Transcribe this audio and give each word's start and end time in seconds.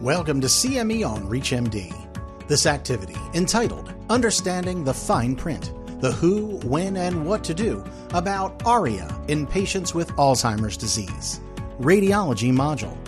Welcome 0.00 0.40
to 0.40 0.48
CME 0.48 1.08
on 1.08 1.22
ReachMD. 1.28 2.48
This 2.48 2.66
activity, 2.66 3.16
entitled 3.32 3.94
Understanding 4.10 4.84
the 4.84 4.92
Fine 4.92 5.36
Print, 5.36 5.72
the 6.00 6.10
who, 6.10 6.58
when, 6.64 6.96
and 6.96 7.24
what 7.24 7.44
to 7.44 7.54
do 7.54 7.82
about 8.12 8.60
ARIA 8.66 9.08
in 9.28 9.46
patients 9.46 9.94
with 9.94 10.10
Alzheimer's 10.16 10.76
disease, 10.76 11.40
radiology 11.78 12.52
module. 12.52 12.98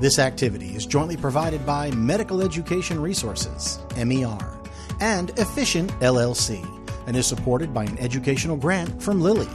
This 0.00 0.18
activity 0.18 0.74
is 0.74 0.86
jointly 0.86 1.18
provided 1.18 1.64
by 1.66 1.90
Medical 1.92 2.40
Education 2.40 3.00
Resources, 3.00 3.78
MER, 3.96 4.58
and 5.00 5.30
Efficient 5.38 5.92
LLC, 6.00 6.64
and 7.06 7.14
is 7.14 7.26
supported 7.26 7.74
by 7.74 7.84
an 7.84 7.98
educational 7.98 8.56
grant 8.56 9.00
from 9.02 9.20
Lilly. 9.20 9.48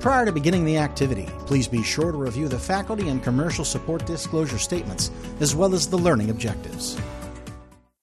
Prior 0.00 0.24
to 0.24 0.32
beginning 0.32 0.64
the 0.64 0.78
activity, 0.78 1.28
please 1.44 1.68
be 1.68 1.82
sure 1.82 2.10
to 2.10 2.16
review 2.16 2.48
the 2.48 2.58
faculty 2.58 3.10
and 3.10 3.22
commercial 3.22 3.66
support 3.66 4.06
disclosure 4.06 4.56
statements, 4.56 5.10
as 5.40 5.54
well 5.54 5.74
as 5.74 5.86
the 5.86 5.98
learning 5.98 6.30
objectives. 6.30 6.98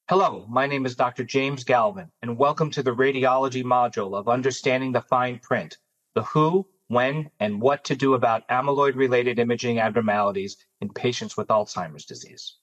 Hello, 0.07 0.45
my 0.47 0.67
name 0.67 0.85
is 0.85 0.95
Dr. 0.95 1.23
James 1.23 1.63
Galvin, 1.63 2.11
and 2.21 2.37
welcome 2.37 2.69
to 2.69 2.83
the 2.83 2.93
radiology 2.93 3.63
module 3.63 4.15
of 4.15 4.29
Understanding 4.29 4.91
the 4.91 5.01
Fine 5.01 5.39
Print, 5.39 5.77
the 6.13 6.21
who, 6.21 6.67
when, 6.87 7.31
and 7.39 7.59
what 7.59 7.83
to 7.85 7.95
do 7.95 8.13
about 8.13 8.47
amyloid 8.47 8.95
related 8.95 9.39
imaging 9.39 9.79
abnormalities 9.79 10.55
in 10.81 10.89
patients 10.89 11.35
with 11.35 11.47
Alzheimer's 11.47 12.05
disease. 12.05 12.57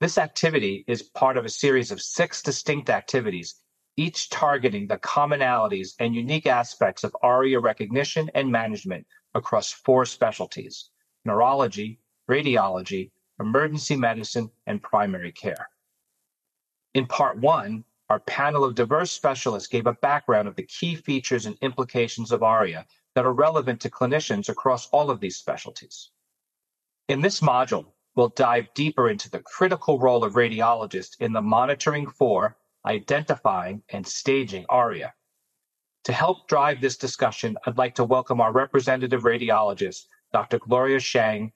This 0.00 0.16
activity 0.16 0.82
is 0.88 1.02
part 1.02 1.36
of 1.36 1.44
a 1.44 1.50
series 1.50 1.90
of 1.90 2.00
six 2.00 2.40
distinct 2.40 2.88
activities 2.88 3.56
each 4.00 4.30
targeting 4.30 4.86
the 4.86 4.96
commonalities 4.96 5.94
and 5.98 6.14
unique 6.14 6.46
aspects 6.46 7.04
of 7.04 7.14
ARIA 7.22 7.60
recognition 7.60 8.30
and 8.34 8.50
management 8.50 9.06
across 9.34 9.72
four 9.72 10.06
specialties 10.06 10.88
neurology, 11.26 12.00
radiology, 12.26 13.10
emergency 13.38 13.94
medicine, 13.94 14.50
and 14.66 14.82
primary 14.82 15.30
care. 15.30 15.68
In 16.94 17.04
part 17.04 17.36
one, 17.36 17.84
our 18.08 18.20
panel 18.20 18.64
of 18.64 18.74
diverse 18.74 19.10
specialists 19.10 19.68
gave 19.68 19.86
a 19.86 19.92
background 19.92 20.48
of 20.48 20.56
the 20.56 20.62
key 20.62 20.94
features 20.94 21.44
and 21.44 21.58
implications 21.60 22.32
of 22.32 22.42
ARIA 22.42 22.86
that 23.14 23.26
are 23.26 23.34
relevant 23.34 23.82
to 23.82 23.90
clinicians 23.90 24.48
across 24.48 24.88
all 24.88 25.10
of 25.10 25.20
these 25.20 25.36
specialties. 25.36 26.08
In 27.08 27.20
this 27.20 27.40
module, 27.40 27.92
we'll 28.14 28.30
dive 28.30 28.72
deeper 28.72 29.10
into 29.10 29.30
the 29.30 29.40
critical 29.40 29.98
role 29.98 30.24
of 30.24 30.32
radiologists 30.32 31.20
in 31.20 31.34
the 31.34 31.42
monitoring 31.42 32.08
for 32.08 32.56
identifying, 32.86 33.82
and 33.90 34.06
staging 34.06 34.64
ARIA. 34.68 35.12
To 36.04 36.12
help 36.12 36.48
drive 36.48 36.80
this 36.80 36.96
discussion, 36.96 37.58
I'd 37.66 37.78
like 37.78 37.94
to 37.96 38.04
welcome 38.04 38.40
our 38.40 38.52
representative 38.52 39.22
radiologist, 39.22 40.06
Dr. 40.32 40.58
Gloria 40.58 41.00
Chiang, 41.00 41.52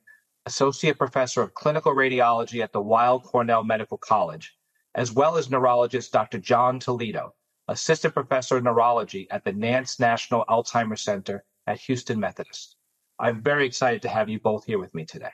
Associate 0.47 0.97
Professor 0.97 1.41
of 1.41 1.55
Clinical 1.55 1.95
Radiology 1.95 2.63
at 2.63 2.73
the 2.73 2.83
Weill 2.83 3.21
Cornell 3.21 3.65
Medical 3.65 3.97
College, 3.97 4.55
as 4.95 5.13
well 5.13 5.37
as 5.37 5.51
neurologist 5.51 6.13
Dr. 6.13 6.39
John 6.39 6.79
Toledo, 6.79 7.35
Assistant 7.69 8.13
Professor 8.13 8.59
of 8.59 8.65
Neurology 8.65 9.27
at 9.31 9.45
the 9.45 9.53
Nantz 9.53 9.99
National 9.99 10.45
Alzheimer's 10.51 11.01
Center 11.01 11.45
at 11.67 11.81
Houston 11.81 12.21
Methodist. 12.21 12.77
I'm 13.19 13.41
very 13.43 13.67
excited 13.67 14.03
to 14.03 14.09
have 14.09 14.29
you 14.29 14.39
both 14.39 14.67
here 14.67 14.79
with 14.79 14.95
me 14.95 15.07
today. 15.07 15.33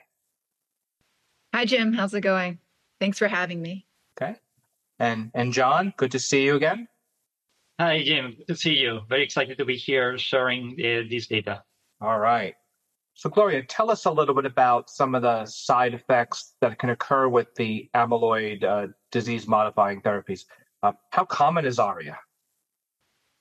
Hi, 1.53 1.65
Jim. 1.65 1.91
How's 1.91 2.13
it 2.13 2.21
going? 2.21 2.59
Thanks 3.01 3.17
for 3.17 3.27
having 3.27 3.61
me. 3.61 3.85
Okay. 4.15 4.35
And 5.01 5.31
and 5.33 5.51
John, 5.51 5.93
good 5.97 6.11
to 6.11 6.19
see 6.19 6.43
you 6.43 6.55
again. 6.55 6.87
Hi, 7.79 8.03
Jim. 8.03 8.35
Good 8.37 8.47
to 8.49 8.55
see 8.55 8.75
you. 8.75 8.99
Very 9.09 9.23
excited 9.23 9.57
to 9.57 9.65
be 9.65 9.75
here 9.75 10.15
sharing 10.19 10.73
uh, 10.73 11.09
these 11.09 11.25
data. 11.25 11.63
All 11.99 12.19
right. 12.19 12.53
So, 13.15 13.27
Gloria, 13.27 13.63
tell 13.63 13.89
us 13.89 14.05
a 14.05 14.11
little 14.11 14.35
bit 14.35 14.45
about 14.45 14.91
some 14.91 15.15
of 15.15 15.23
the 15.23 15.47
side 15.47 15.95
effects 15.95 16.53
that 16.61 16.77
can 16.77 16.91
occur 16.91 17.27
with 17.27 17.47
the 17.55 17.89
amyloid 17.95 18.63
uh, 18.63 18.87
disease 19.11 19.47
modifying 19.47 20.01
therapies. 20.03 20.41
Uh, 20.83 20.91
how 21.09 21.25
common 21.25 21.65
is 21.65 21.79
ARIA? 21.79 22.19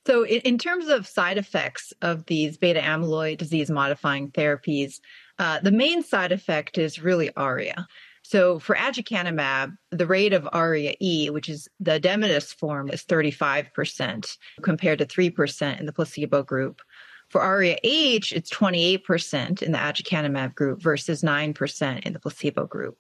So, 0.06 0.22
in, 0.25 0.41
in, 0.41 0.56
terms 0.56 0.88
of 0.88 1.06
side 1.06 1.37
effects 1.37 1.92
of 2.00 2.25
these 2.25 2.56
beta 2.56 2.81
amyloid 2.81 3.37
disease 3.37 3.71
modifying 3.71 4.31
therapies, 4.31 4.94
uh, 5.38 5.60
the 5.60 5.72
main 5.72 6.03
side 6.03 6.32
effect 6.32 6.78
is 6.78 7.03
really 7.03 7.31
ARIA. 7.37 7.87
So 8.30 8.60
for 8.60 8.76
aducanumab, 8.76 9.76
the 9.91 10.06
rate 10.06 10.32
of 10.32 10.48
ARIA-E, 10.52 11.30
which 11.30 11.48
is 11.48 11.68
the 11.80 11.98
edematous 11.98 12.54
form, 12.54 12.88
is 12.88 13.02
35% 13.02 14.36
compared 14.62 15.00
to 15.00 15.04
3% 15.04 15.80
in 15.80 15.84
the 15.84 15.92
placebo 15.92 16.44
group. 16.44 16.80
For 17.28 17.41
ARIA-H, 17.41 18.32
it's 18.32 18.48
28% 18.48 19.62
in 19.62 19.72
the 19.72 19.78
aducanumab 19.78 20.54
group 20.54 20.80
versus 20.80 21.22
9% 21.22 22.06
in 22.06 22.12
the 22.12 22.20
placebo 22.20 22.66
group. 22.66 22.96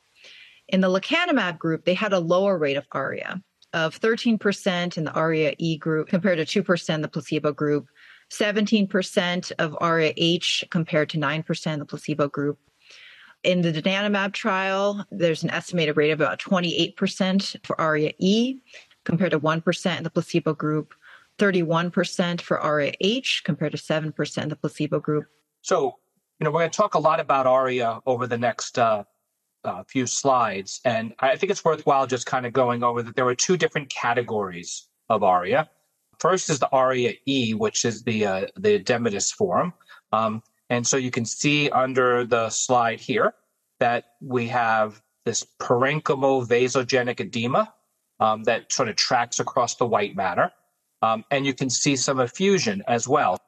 In 0.66 0.80
the 0.80 0.88
lecanemab 0.88 1.60
group, 1.60 1.84
they 1.84 1.94
had 1.94 2.12
a 2.12 2.18
lower 2.18 2.58
rate 2.58 2.76
of 2.76 2.88
ARIA 2.90 3.40
of 3.72 4.00
13% 4.00 4.96
in 4.96 5.04
the 5.04 5.12
ARIA-E 5.12 5.76
group 5.76 6.08
compared 6.08 6.44
to 6.44 6.64
2% 6.64 6.92
in 6.92 7.02
the 7.02 7.08
placebo 7.08 7.52
group, 7.52 7.86
17% 8.32 9.52
of 9.60 9.76
ARIA-H 9.80 10.64
compared 10.70 11.08
to 11.10 11.18
9% 11.18 11.72
in 11.72 11.78
the 11.78 11.86
placebo 11.86 12.26
group, 12.26 12.58
in 13.42 13.62
the 13.62 13.72
donanemab 13.72 14.32
trial, 14.32 15.04
there's 15.10 15.42
an 15.42 15.50
estimated 15.50 15.96
rate 15.96 16.10
of 16.10 16.20
about 16.20 16.38
28% 16.38 17.64
for 17.64 17.80
ARIA-E 17.80 18.60
compared 19.04 19.30
to 19.30 19.40
1% 19.40 19.96
in 19.96 20.04
the 20.04 20.10
placebo 20.10 20.54
group, 20.54 20.94
31% 21.38 22.40
for 22.40 22.60
ARIA-H 22.60 23.42
compared 23.44 23.72
to 23.72 23.78
7% 23.78 24.42
in 24.42 24.48
the 24.48 24.56
placebo 24.56 25.00
group. 25.00 25.26
So, 25.62 25.96
you 26.38 26.44
know, 26.44 26.50
we're 26.50 26.60
going 26.60 26.70
to 26.70 26.76
talk 26.76 26.94
a 26.94 26.98
lot 26.98 27.20
about 27.20 27.46
ARIA 27.46 28.00
over 28.06 28.26
the 28.26 28.36
next 28.36 28.78
uh, 28.78 29.04
uh, 29.64 29.84
few 29.84 30.06
slides. 30.06 30.80
And 30.84 31.14
I 31.20 31.36
think 31.36 31.50
it's 31.50 31.64
worthwhile 31.64 32.06
just 32.06 32.26
kind 32.26 32.44
of 32.44 32.52
going 32.52 32.82
over 32.82 33.02
that 33.02 33.16
there 33.16 33.26
are 33.26 33.34
two 33.34 33.56
different 33.56 33.88
categories 33.88 34.88
of 35.08 35.22
ARIA. 35.22 35.68
First 36.18 36.50
is 36.50 36.58
the 36.58 36.68
ARIA-E, 36.70 37.54
which 37.54 37.86
is 37.86 38.02
the, 38.02 38.26
uh, 38.26 38.46
the 38.56 38.78
edematous 38.78 39.34
form. 39.34 39.72
Um, 40.12 40.42
and 40.70 40.86
so 40.86 40.96
you 40.96 41.10
can 41.10 41.24
see 41.24 41.68
under 41.68 42.24
the 42.24 42.48
slide 42.48 43.00
here 43.00 43.34
that 43.80 44.04
we 44.20 44.46
have 44.48 45.02
this 45.24 45.44
parenchymal 45.60 46.46
vasogenic 46.46 47.20
edema 47.20 47.74
um, 48.20 48.44
that 48.44 48.72
sort 48.72 48.88
of 48.88 48.96
tracks 48.96 49.40
across 49.40 49.74
the 49.74 49.86
white 49.86 50.14
matter. 50.14 50.50
Um, 51.02 51.24
and 51.30 51.44
you 51.44 51.54
can 51.54 51.70
see 51.70 51.96
some 51.96 52.20
effusion 52.20 52.82
as 52.86 53.08
well. 53.08 53.38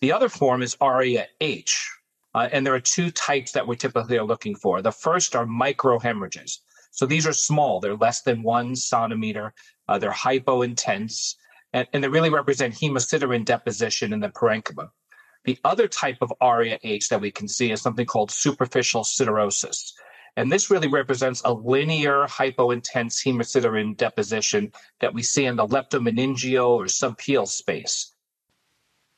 The 0.00 0.12
other 0.12 0.28
form 0.28 0.62
is 0.62 0.76
ARIA-H. 0.80 1.90
Uh, 2.34 2.48
and 2.52 2.66
there 2.66 2.74
are 2.74 2.80
two 2.80 3.10
types 3.10 3.52
that 3.52 3.66
we 3.66 3.76
typically 3.76 4.18
are 4.18 4.24
looking 4.24 4.54
for. 4.54 4.82
The 4.82 4.92
first 4.92 5.36
are 5.36 5.46
microhemorrhages. 5.46 6.58
So 6.90 7.06
these 7.06 7.26
are 7.26 7.32
small. 7.32 7.80
They're 7.80 7.96
less 7.96 8.22
than 8.22 8.42
one 8.42 8.74
centimeter. 8.76 9.54
Uh, 9.88 9.98
they're 9.98 10.10
hypointense. 10.10 11.34
And, 11.72 11.86
and 11.92 12.02
they 12.02 12.08
really 12.08 12.30
represent 12.30 12.74
hemosiderin 12.74 13.44
deposition 13.44 14.12
in 14.12 14.20
the 14.20 14.28
parenchyma. 14.28 14.90
The 15.46 15.58
other 15.64 15.86
type 15.86 16.18
of 16.20 16.32
ARIA-H 16.40 17.08
that 17.08 17.20
we 17.20 17.30
can 17.30 17.46
see 17.46 17.70
is 17.70 17.80
something 17.80 18.04
called 18.04 18.32
superficial 18.32 19.04
siderosis. 19.04 19.92
And 20.36 20.52
this 20.52 20.70
really 20.70 20.88
represents 20.88 21.40
a 21.44 21.52
linear 21.52 22.26
hypointense 22.26 23.24
hemosiderin 23.24 23.96
deposition 23.96 24.72
that 25.00 25.14
we 25.14 25.22
see 25.22 25.46
in 25.46 25.56
the 25.56 25.66
leptomeningeal 25.66 26.68
or 26.68 26.86
subpial 26.86 27.46
space. 27.46 28.12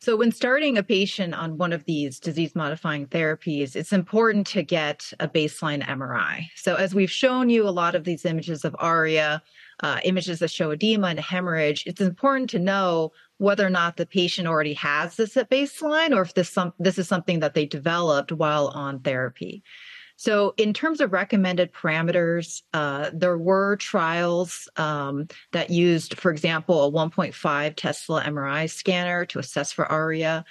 So, 0.01 0.17
when 0.17 0.31
starting 0.31 0.79
a 0.79 0.83
patient 0.85 1.35
on 1.35 1.59
one 1.59 1.73
of 1.73 1.85
these 1.85 2.21
disease 2.21 2.55
modifying 2.55 3.09
therapies, 3.09 3.75
it's 3.75 3.93
important 3.93 4.47
to 4.49 4.63
get 4.63 5.13
a 5.19 5.27
baseline 5.27 5.83
MRI. 5.83 6.47
So, 6.55 6.77
as 6.77 6.95
we've 6.95 7.11
shown 7.11 7.51
you 7.51 7.67
a 7.67 7.71
lot 7.71 7.97
of 7.97 8.05
these 8.05 8.25
images 8.25 8.65
of 8.65 8.77
ARIA, 8.79 9.43
uh, 9.83 9.99
images 10.05 10.39
that 10.39 10.53
show 10.53 10.71
edema 10.71 11.09
and 11.09 11.19
hemorrhage, 11.19 11.83
it's 11.85 12.01
important 12.01 12.49
to 12.51 12.61
know 12.61 13.11
whether 13.39 13.67
or 13.67 13.71
not 13.71 13.97
the 13.97 14.07
patient 14.07 14.47
already 14.47 14.75
has 14.75 15.17
this 15.17 15.37
at 15.37 15.51
baseline 15.51 16.15
or 16.15 16.23
if 16.23 16.35
this 16.35 16.51
some 16.51 16.75
this 16.79 16.99
is 16.99 17.09
something 17.09 17.41
that 17.41 17.55
they 17.55 17.67
developed 17.67 18.33
while 18.33 18.69
on 18.69 19.01
therapy. 19.01 19.63
So, 20.17 20.53
in 20.57 20.75
terms 20.75 21.01
of 21.01 21.13
recommended 21.13 21.73
parameters, 21.73 22.63
uh, 22.75 23.11
there 23.15 23.39
were 23.39 23.77
trials 23.77 24.69
um, 24.75 25.29
that 25.53 25.71
used, 25.71 26.19
for 26.19 26.33
example, 26.33 26.85
a 26.85 26.91
1.5 26.91 27.77
Tesla 27.77 28.25
MRI 28.25 28.69
scanner 28.69 29.25
to 29.27 29.39
assess 29.39 29.71
for 29.71 29.87
ARIA. 29.87 30.45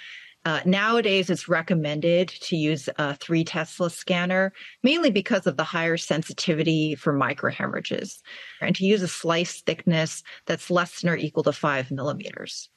Uh, 0.46 0.60
nowadays, 0.64 1.28
it's 1.28 1.50
recommended 1.50 2.28
to 2.28 2.56
use 2.56 2.88
a 2.96 3.14
three 3.16 3.44
Tesla 3.44 3.90
scanner, 3.90 4.54
mainly 4.82 5.10
because 5.10 5.46
of 5.46 5.58
the 5.58 5.64
higher 5.64 5.98
sensitivity 5.98 6.94
for 6.94 7.12
microhemorrhages, 7.12 8.22
and 8.62 8.74
to 8.74 8.86
use 8.86 9.02
a 9.02 9.08
slice 9.08 9.60
thickness 9.60 10.22
that's 10.46 10.70
less 10.70 11.02
than 11.02 11.10
or 11.10 11.16
equal 11.16 11.42
to 11.42 11.52
five 11.52 11.90
millimeters. 11.90 12.70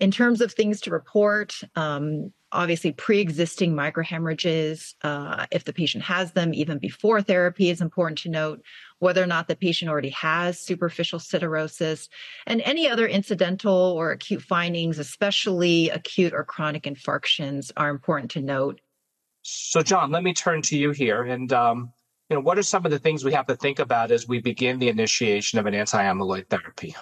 In 0.00 0.10
terms 0.12 0.40
of 0.40 0.52
things 0.52 0.80
to 0.82 0.90
report, 0.90 1.60
um, 1.74 2.32
obviously 2.52 2.92
pre-existing 2.92 3.74
microhemorrhages, 3.74 4.94
uh, 5.02 5.46
if 5.50 5.64
the 5.64 5.72
patient 5.72 6.04
has 6.04 6.32
them 6.32 6.54
even 6.54 6.78
before 6.78 7.20
therapy, 7.20 7.68
is 7.68 7.80
important 7.80 8.18
to 8.18 8.28
note 8.28 8.62
whether 9.00 9.22
or 9.22 9.26
not 9.26 9.48
the 9.48 9.56
patient 9.56 9.90
already 9.90 10.10
has 10.10 10.60
superficial 10.60 11.18
siderosis, 11.18 12.08
and 12.46 12.60
any 12.62 12.88
other 12.88 13.06
incidental 13.06 13.74
or 13.74 14.12
acute 14.12 14.42
findings, 14.42 14.98
especially 14.98 15.90
acute 15.90 16.32
or 16.32 16.44
chronic 16.44 16.84
infarctions, 16.84 17.72
are 17.76 17.90
important 17.90 18.30
to 18.30 18.40
note. 18.40 18.80
So, 19.42 19.82
John, 19.82 20.10
let 20.10 20.22
me 20.22 20.32
turn 20.32 20.62
to 20.62 20.76
you 20.76 20.90
here, 20.92 21.22
and 21.24 21.52
um, 21.52 21.92
you 22.30 22.36
know, 22.36 22.42
what 22.42 22.58
are 22.58 22.62
some 22.62 22.84
of 22.84 22.90
the 22.90 22.98
things 22.98 23.24
we 23.24 23.32
have 23.32 23.46
to 23.46 23.56
think 23.56 23.78
about 23.78 24.10
as 24.10 24.28
we 24.28 24.40
begin 24.40 24.78
the 24.78 24.88
initiation 24.88 25.58
of 25.58 25.66
an 25.66 25.74
anti-amyloid 25.74 26.48
therapy? 26.48 26.94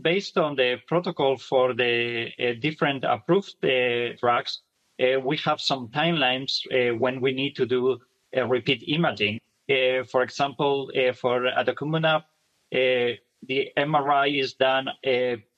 Based 0.00 0.38
on 0.38 0.54
the 0.54 0.76
protocol 0.86 1.36
for 1.36 1.74
the 1.74 2.30
uh, 2.38 2.52
different 2.60 3.02
approved 3.02 3.56
uh, 3.64 4.14
drugs, 4.20 4.60
uh, 5.02 5.18
we 5.18 5.36
have 5.38 5.60
some 5.60 5.88
timelines 5.88 6.60
uh, 6.70 6.94
when 6.96 7.20
we 7.20 7.32
need 7.32 7.56
to 7.56 7.66
do 7.66 7.98
repeat 8.46 8.84
imaging. 8.86 9.40
Uh, 9.68 10.04
for 10.04 10.22
example, 10.22 10.90
uh, 10.96 11.12
for 11.12 11.50
aducanumab, 11.50 12.22
the 12.70 13.70
MRI 13.76 14.40
is 14.40 14.54
done 14.54 14.88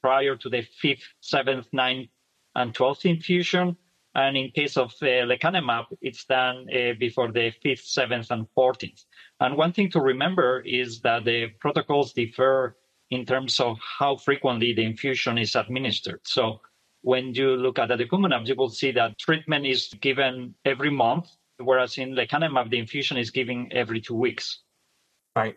prior 0.00 0.36
to 0.36 0.48
the 0.48 0.62
fifth, 0.62 1.08
seventh, 1.20 1.68
ninth, 1.72 2.08
and 2.54 2.74
twelfth 2.74 3.04
infusion. 3.04 3.76
And 4.14 4.36
in 4.36 4.50
case 4.50 4.76
of 4.76 4.92
lecanemab, 5.00 5.86
it's 6.00 6.24
done 6.24 6.66
before 6.98 7.30
the 7.30 7.52
fifth, 7.62 7.84
seventh, 7.84 8.30
and 8.30 8.46
14th. 8.56 9.04
And 9.38 9.56
one 9.56 9.72
thing 9.72 9.90
to 9.90 10.00
remember 10.00 10.62
is 10.66 11.00
that 11.00 11.24
the 11.24 11.48
protocols 11.60 12.12
differ 12.12 12.76
in 13.10 13.26
terms 13.26 13.58
of 13.60 13.76
how 13.98 14.16
frequently 14.16 14.72
the 14.72 14.84
infusion 14.84 15.38
is 15.38 15.56
administered. 15.56 16.20
So 16.24 16.60
when 17.02 17.34
you 17.34 17.56
look 17.56 17.78
at 17.78 17.88
the 17.88 17.96
aducanumab, 17.96 18.46
you 18.46 18.54
will 18.54 18.70
see 18.70 18.92
that 18.92 19.18
treatment 19.18 19.66
is 19.66 19.88
given 20.00 20.54
every 20.64 20.90
month, 20.90 21.28
whereas 21.58 21.98
in 21.98 22.14
lecanemab, 22.14 22.70
the 22.70 22.78
infusion 22.78 23.16
is 23.16 23.30
given 23.30 23.68
every 23.72 24.00
two 24.00 24.14
weeks. 24.14 24.62
Right. 25.34 25.56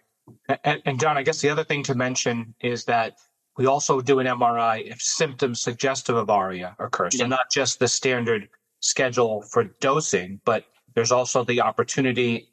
And, 0.63 0.81
and 0.85 0.99
John, 0.99 1.17
I 1.17 1.23
guess 1.23 1.41
the 1.41 1.49
other 1.49 1.63
thing 1.63 1.83
to 1.83 1.95
mention 1.95 2.55
is 2.61 2.85
that 2.85 3.17
we 3.57 3.67
also 3.67 4.01
do 4.01 4.19
an 4.19 4.27
MRI 4.27 4.89
if 4.89 5.01
symptoms 5.01 5.61
suggestive 5.61 6.15
of 6.15 6.29
ARIA 6.29 6.75
occur. 6.79 7.11
So, 7.11 7.23
yeah. 7.23 7.27
not 7.27 7.51
just 7.51 7.79
the 7.79 7.87
standard 7.87 8.49
schedule 8.79 9.43
for 9.43 9.65
dosing, 9.79 10.39
but 10.43 10.65
there's 10.95 11.11
also 11.11 11.43
the 11.43 11.61
opportunity 11.61 12.49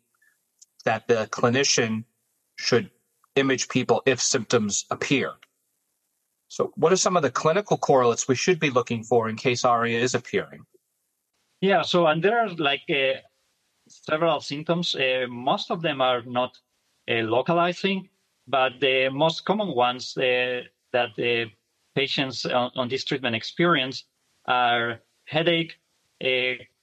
that 0.85 1.07
the 1.09 1.29
clinician 1.31 2.05
should 2.57 2.91
image 3.41 3.69
people 3.69 4.03
if 4.07 4.21
symptoms 4.21 4.85
appear. 4.91 5.33
So, 6.49 6.73
what 6.77 6.93
are 6.93 6.97
some 6.97 7.17
of 7.17 7.23
the 7.23 7.31
clinical 7.31 7.79
correlates 7.79 8.29
we 8.29 8.35
should 8.35 8.61
be 8.61 8.71
looking 8.71 9.03
for 9.05 9.29
in 9.29 9.37
case 9.37 9.65
ARIA 9.65 10.01
is 10.01 10.15
appearing? 10.15 10.67
Yeah, 11.61 11.83
so 11.83 12.07
and 12.07 12.23
there 12.23 12.41
are 12.41 12.49
like 12.55 12.83
uh, 12.91 13.21
several 13.89 14.41
symptoms. 14.41 14.95
Uh, 14.95 15.27
most 15.29 15.71
of 15.71 15.83
them 15.83 16.01
are 16.01 16.23
not 16.23 16.59
uh, 17.09 17.23
localizing, 17.23 18.09
but 18.49 18.81
the 18.81 19.09
most 19.11 19.45
common 19.45 19.69
ones 19.75 20.17
uh, 20.17 20.63
that 20.93 21.11
the 21.17 21.47
patients 21.95 22.47
on, 22.47 22.71
on 22.77 22.89
this 22.89 23.05
treatment 23.05 23.37
experience 23.37 24.05
are 24.47 25.01
headache, 25.27 25.79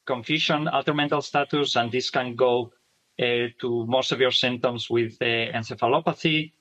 confusion, 0.05 0.67
altered 0.67 0.95
mental 0.95 1.21
status, 1.21 1.75
and 1.75 1.91
this 1.91 2.09
can 2.09 2.35
go 2.35 2.71
uh, 3.19 3.47
to 3.59 3.85
more 3.87 4.03
severe 4.03 4.31
symptoms 4.31 4.89
with 4.89 5.17
uh, 5.21 5.25
encephalopathy. 5.25 6.51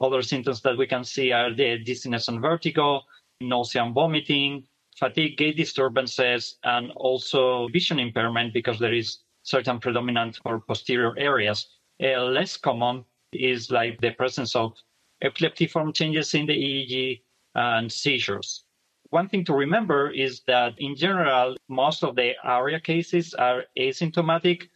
Other 0.00 0.22
symptoms 0.22 0.60
that 0.62 0.76
we 0.76 0.86
can 0.86 1.04
see 1.04 1.32
are 1.32 1.54
the 1.54 1.78
dizziness 1.78 2.28
and 2.28 2.40
vertigo, 2.40 3.02
nausea 3.40 3.84
and 3.84 3.94
vomiting, 3.94 4.64
fatigue, 4.96 5.36
gait 5.36 5.56
disturbances, 5.56 6.56
and 6.64 6.90
also 6.96 7.68
vision 7.68 7.98
impairment 7.98 8.52
because 8.52 8.78
there 8.78 8.92
is 8.94 9.18
certain 9.42 9.78
predominant 9.78 10.40
or 10.44 10.60
posterior 10.60 11.16
areas. 11.18 11.68
Uh, 12.02 12.22
less 12.24 12.56
common 12.56 13.04
is 13.32 13.70
like 13.70 14.00
the 14.00 14.10
presence 14.10 14.56
of 14.56 14.74
epileptiform 15.22 15.94
changes 15.94 16.34
in 16.34 16.46
the 16.46 16.52
EEG, 16.52 17.20
and 17.54 17.90
seizures. 17.90 18.64
One 19.10 19.28
thing 19.28 19.44
to 19.44 19.54
remember 19.54 20.10
is 20.10 20.42
that 20.46 20.74
in 20.78 20.96
general, 20.96 21.56
most 21.68 22.02
of 22.02 22.16
the 22.16 22.32
ARIA 22.42 22.80
cases 22.80 23.32
are 23.34 23.64
asymptomatic, 23.78 24.68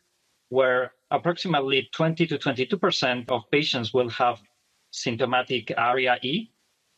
where 0.49 0.93
approximately 1.11 1.89
20 1.93 2.27
to 2.27 2.39
22% 2.39 3.31
of 3.31 3.43
patients 3.51 3.95
will 3.95 4.09
have 4.11 4.41
symptomatic 4.91 5.73
ARIA-E. 5.77 6.51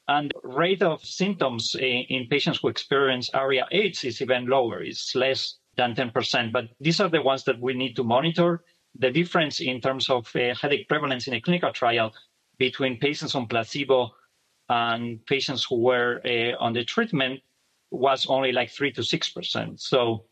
And 0.08 0.32
rate 0.42 0.82
of 0.82 1.04
symptoms 1.04 1.76
in, 1.76 2.04
in 2.08 2.26
patients 2.26 2.58
who 2.60 2.68
experience 2.68 3.30
ARIA-H 3.32 4.04
is 4.04 4.20
even 4.20 4.46
lower, 4.46 4.82
it's 4.82 5.14
less 5.14 5.58
than 5.76 5.94
10%. 5.94 6.52
But 6.52 6.68
these 6.80 7.00
are 7.00 7.08
the 7.08 7.22
ones 7.22 7.44
that 7.44 7.60
we 7.60 7.74
need 7.74 7.94
to 7.96 8.04
monitor. 8.04 8.64
The 8.98 9.10
difference 9.10 9.60
in 9.60 9.80
terms 9.80 10.10
of 10.10 10.34
uh, 10.34 10.54
headache 10.54 10.88
prevalence 10.88 11.28
in 11.28 11.34
a 11.34 11.40
clinical 11.40 11.72
trial 11.72 12.12
between 12.58 12.98
patients 12.98 13.36
on 13.36 13.46
placebo 13.46 14.10
and 14.68 15.24
patients 15.26 15.64
who 15.64 15.76
were 15.76 16.20
uh, 16.24 16.56
on 16.62 16.72
the 16.72 16.84
treatment 16.84 17.40
was 17.90 18.26
only 18.26 18.52
like 18.52 18.70
3 18.70 18.92
to 18.92 19.00
6%. 19.00 19.80
So 19.80 20.24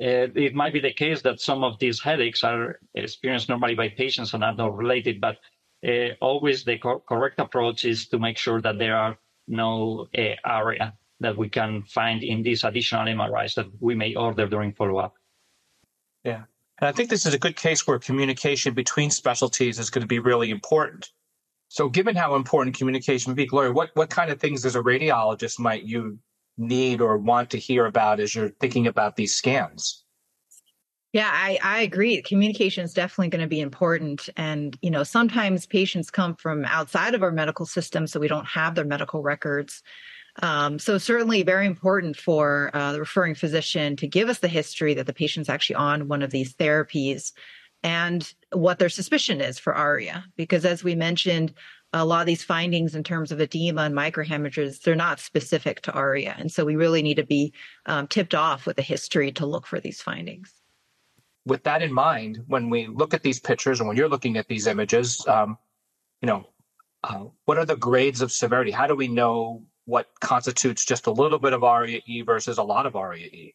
uh, 0.00 0.30
it 0.34 0.54
might 0.54 0.72
be 0.72 0.80
the 0.80 0.92
case 0.92 1.22
that 1.22 1.40
some 1.40 1.64
of 1.64 1.78
these 1.78 2.00
headaches 2.00 2.44
are 2.44 2.78
experienced 2.94 3.48
normally 3.48 3.74
by 3.74 3.88
patients 3.88 4.32
and 4.34 4.44
are 4.44 4.54
not 4.54 4.76
related, 4.76 5.20
but 5.20 5.38
uh, 5.86 6.14
always 6.20 6.64
the 6.64 6.78
co- 6.78 7.02
correct 7.08 7.40
approach 7.40 7.84
is 7.84 8.08
to 8.08 8.18
make 8.18 8.38
sure 8.38 8.60
that 8.60 8.78
there 8.78 8.96
are 8.96 9.18
no 9.48 10.06
uh, 10.16 10.34
ARIA 10.44 10.94
that 11.20 11.36
we 11.36 11.48
can 11.48 11.82
find 11.82 12.22
in 12.22 12.42
these 12.42 12.62
additional 12.62 13.06
MRIs 13.06 13.54
that 13.54 13.66
we 13.80 13.94
may 13.94 14.14
order 14.14 14.46
during 14.46 14.72
follow-up. 14.72 15.14
Yeah. 16.22 16.42
And 16.80 16.88
I 16.88 16.92
think 16.92 17.10
this 17.10 17.26
is 17.26 17.34
a 17.34 17.38
good 17.38 17.56
case 17.56 17.86
where 17.86 17.98
communication 17.98 18.74
between 18.74 19.10
specialties 19.10 19.80
is 19.80 19.90
going 19.90 20.02
to 20.02 20.08
be 20.08 20.20
really 20.20 20.50
important. 20.50 21.10
So, 21.68 21.88
given 21.88 22.14
how 22.14 22.34
important 22.36 22.76
communication 22.76 23.30
would 23.30 23.36
be, 23.36 23.46
Gloria, 23.46 23.72
what, 23.72 23.90
what 23.94 24.10
kind 24.10 24.30
of 24.30 24.40
things 24.40 24.64
as 24.64 24.76
a 24.76 24.80
radiologist 24.80 25.58
might 25.58 25.82
you 25.82 26.18
need 26.58 27.00
or 27.00 27.16
want 27.16 27.50
to 27.50 27.58
hear 27.58 27.86
about 27.86 28.20
as 28.20 28.34
you're 28.34 28.50
thinking 28.60 28.86
about 28.86 29.16
these 29.16 29.34
scans? 29.34 30.04
Yeah, 31.12 31.30
I, 31.32 31.58
I 31.62 31.80
agree. 31.80 32.20
Communication 32.20 32.84
is 32.84 32.92
definitely 32.92 33.30
going 33.30 33.40
to 33.40 33.48
be 33.48 33.60
important. 33.60 34.28
And, 34.36 34.76
you 34.82 34.90
know, 34.90 35.04
sometimes 35.04 35.64
patients 35.64 36.10
come 36.10 36.36
from 36.36 36.66
outside 36.66 37.14
of 37.14 37.22
our 37.22 37.32
medical 37.32 37.64
system, 37.64 38.06
so 38.06 38.20
we 38.20 38.28
don't 38.28 38.46
have 38.46 38.74
their 38.74 38.84
medical 38.84 39.22
records. 39.22 39.82
Um, 40.42 40.78
so 40.78 40.98
certainly 40.98 41.42
very 41.42 41.66
important 41.66 42.16
for 42.16 42.70
uh, 42.74 42.92
the 42.92 43.00
referring 43.00 43.34
physician 43.34 43.96
to 43.96 44.06
give 44.06 44.28
us 44.28 44.38
the 44.40 44.48
history 44.48 44.94
that 44.94 45.06
the 45.06 45.14
patient's 45.14 45.48
actually 45.48 45.76
on 45.76 46.08
one 46.08 46.22
of 46.22 46.30
these 46.30 46.54
therapies 46.54 47.32
and 47.82 48.32
what 48.52 48.78
their 48.78 48.88
suspicion 48.88 49.40
is 49.40 49.58
for 49.58 49.74
ARIA. 49.74 50.24
Because 50.36 50.64
as 50.64 50.84
we 50.84 50.94
mentioned, 50.94 51.54
a 51.92 52.04
lot 52.04 52.20
of 52.20 52.26
these 52.26 52.42
findings 52.42 52.94
in 52.94 53.02
terms 53.02 53.32
of 53.32 53.40
edema 53.40 53.82
and 53.82 53.94
microhemorrhages, 53.94 54.82
they're 54.82 54.94
not 54.94 55.20
specific 55.20 55.80
to 55.82 55.92
ARIA. 55.92 56.34
And 56.38 56.52
so 56.52 56.64
we 56.64 56.76
really 56.76 57.02
need 57.02 57.16
to 57.16 57.24
be 57.24 57.52
um, 57.86 58.06
tipped 58.06 58.34
off 58.34 58.66
with 58.66 58.78
a 58.78 58.82
history 58.82 59.32
to 59.32 59.46
look 59.46 59.66
for 59.66 59.80
these 59.80 60.02
findings. 60.02 60.52
With 61.46 61.64
that 61.64 61.80
in 61.80 61.92
mind, 61.92 62.44
when 62.46 62.68
we 62.68 62.86
look 62.86 63.14
at 63.14 63.22
these 63.22 63.40
pictures 63.40 63.80
and 63.80 63.88
when 63.88 63.96
you're 63.96 64.08
looking 64.08 64.36
at 64.36 64.48
these 64.48 64.66
images, 64.66 65.26
um, 65.26 65.56
you 66.20 66.26
know, 66.26 66.46
uh, 67.04 67.24
what 67.46 67.56
are 67.56 67.64
the 67.64 67.76
grades 67.76 68.20
of 68.20 68.32
severity? 68.32 68.70
How 68.70 68.86
do 68.86 68.94
we 68.94 69.08
know 69.08 69.62
what 69.86 70.08
constitutes 70.20 70.84
just 70.84 71.06
a 71.06 71.10
little 71.10 71.38
bit 71.38 71.54
of 71.54 71.64
ARIA-E 71.64 72.22
versus 72.22 72.58
a 72.58 72.62
lot 72.62 72.84
of 72.84 72.96
ARIA-E? 72.96 73.54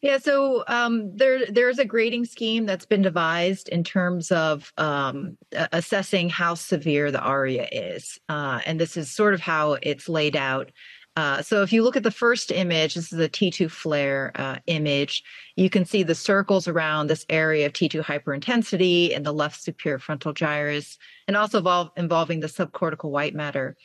Yeah, 0.00 0.18
so 0.18 0.62
um, 0.68 1.16
there 1.16 1.44
there's 1.50 1.80
a 1.80 1.84
grading 1.84 2.26
scheme 2.26 2.66
that's 2.66 2.86
been 2.86 3.02
devised 3.02 3.68
in 3.68 3.82
terms 3.82 4.30
of 4.30 4.72
um, 4.76 5.36
assessing 5.72 6.28
how 6.28 6.54
severe 6.54 7.10
the 7.10 7.20
ARIA 7.20 7.68
is, 7.72 8.18
uh, 8.28 8.60
and 8.64 8.80
this 8.80 8.96
is 8.96 9.10
sort 9.10 9.34
of 9.34 9.40
how 9.40 9.76
it's 9.82 10.08
laid 10.08 10.36
out. 10.36 10.70
Uh, 11.16 11.42
so 11.42 11.62
if 11.62 11.72
you 11.72 11.82
look 11.82 11.96
at 11.96 12.04
the 12.04 12.12
first 12.12 12.52
image, 12.52 12.94
this 12.94 13.12
is 13.12 13.18
a 13.18 13.28
T2 13.28 13.68
FLAIR 13.68 14.30
uh, 14.36 14.58
image. 14.68 15.24
You 15.56 15.68
can 15.68 15.84
see 15.84 16.04
the 16.04 16.14
circles 16.14 16.68
around 16.68 17.08
this 17.08 17.26
area 17.28 17.66
of 17.66 17.72
T2 17.72 18.04
hyperintensity 18.04 19.10
in 19.10 19.24
the 19.24 19.32
left 19.32 19.60
superior 19.60 19.98
frontal 19.98 20.32
gyrus, 20.32 20.96
and 21.26 21.36
also 21.36 21.90
involving 21.96 22.38
the 22.38 22.46
subcortical 22.46 23.10
white 23.10 23.34
matter 23.34 23.76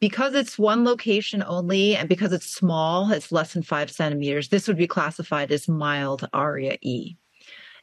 because 0.00 0.34
it's 0.34 0.58
one 0.58 0.84
location 0.84 1.42
only 1.46 1.96
and 1.96 2.08
because 2.08 2.32
it's 2.32 2.46
small, 2.46 3.10
it's 3.12 3.32
less 3.32 3.54
than 3.54 3.62
five 3.62 3.90
centimeters, 3.90 4.48
this 4.48 4.68
would 4.68 4.76
be 4.76 4.86
classified 4.86 5.50
as 5.50 5.68
mild 5.68 6.28
ARIA 6.32 6.76
E. 6.82 7.16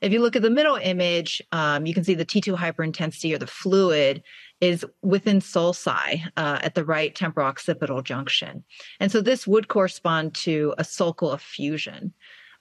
If 0.01 0.11
you 0.11 0.19
look 0.19 0.35
at 0.35 0.41
the 0.41 0.49
middle 0.49 0.75
image, 0.75 1.41
um, 1.53 1.85
you 1.85 1.93
can 1.93 2.03
see 2.03 2.13
the 2.13 2.25
T2 2.25 2.57
hyperintensity 2.57 3.33
or 3.33 3.37
the 3.37 3.47
fluid 3.47 4.21
is 4.59 4.85
within 5.01 5.39
sulci 5.39 6.21
uh, 6.35 6.59
at 6.61 6.75
the 6.75 6.83
right 6.83 7.15
temporal 7.15 7.47
occipital 7.47 8.01
junction. 8.01 8.65
And 8.99 9.11
so 9.11 9.21
this 9.21 9.47
would 9.47 9.69
correspond 9.69 10.35
to 10.35 10.73
a 10.77 10.83
sulcal 10.83 11.33
effusion. 11.33 12.13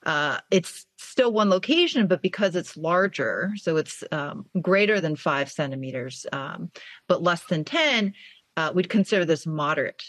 Uh, 0.05 0.39
it's 0.51 0.85
still 0.97 1.31
one 1.31 1.49
location, 1.49 2.07
but 2.07 2.21
because 2.21 2.55
it's 2.55 2.75
larger, 2.75 3.51
so 3.55 3.77
it's 3.77 4.03
um, 4.11 4.45
greater 4.61 4.99
than 4.99 5.15
five 5.15 5.49
centimeters, 5.49 6.25
um, 6.33 6.71
but 7.07 7.23
less 7.23 7.43
than 7.45 7.63
10, 7.63 8.13
uh, 8.57 8.71
we'd 8.73 8.89
consider 8.89 9.25
this 9.25 9.45
moderate. 9.45 10.03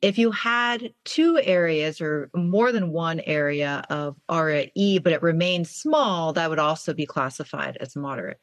If 0.00 0.16
you 0.16 0.30
had 0.30 0.94
two 1.04 1.40
areas 1.42 2.00
or 2.00 2.30
more 2.34 2.70
than 2.70 2.92
one 2.92 3.20
area 3.20 3.84
of 3.90 4.16
ARIA-E, 4.28 5.00
but 5.00 5.12
it 5.12 5.22
remains 5.22 5.70
small, 5.70 6.32
that 6.34 6.48
would 6.48 6.60
also 6.60 6.94
be 6.94 7.06
classified 7.06 7.76
as 7.80 7.96
moderate. 7.96 8.38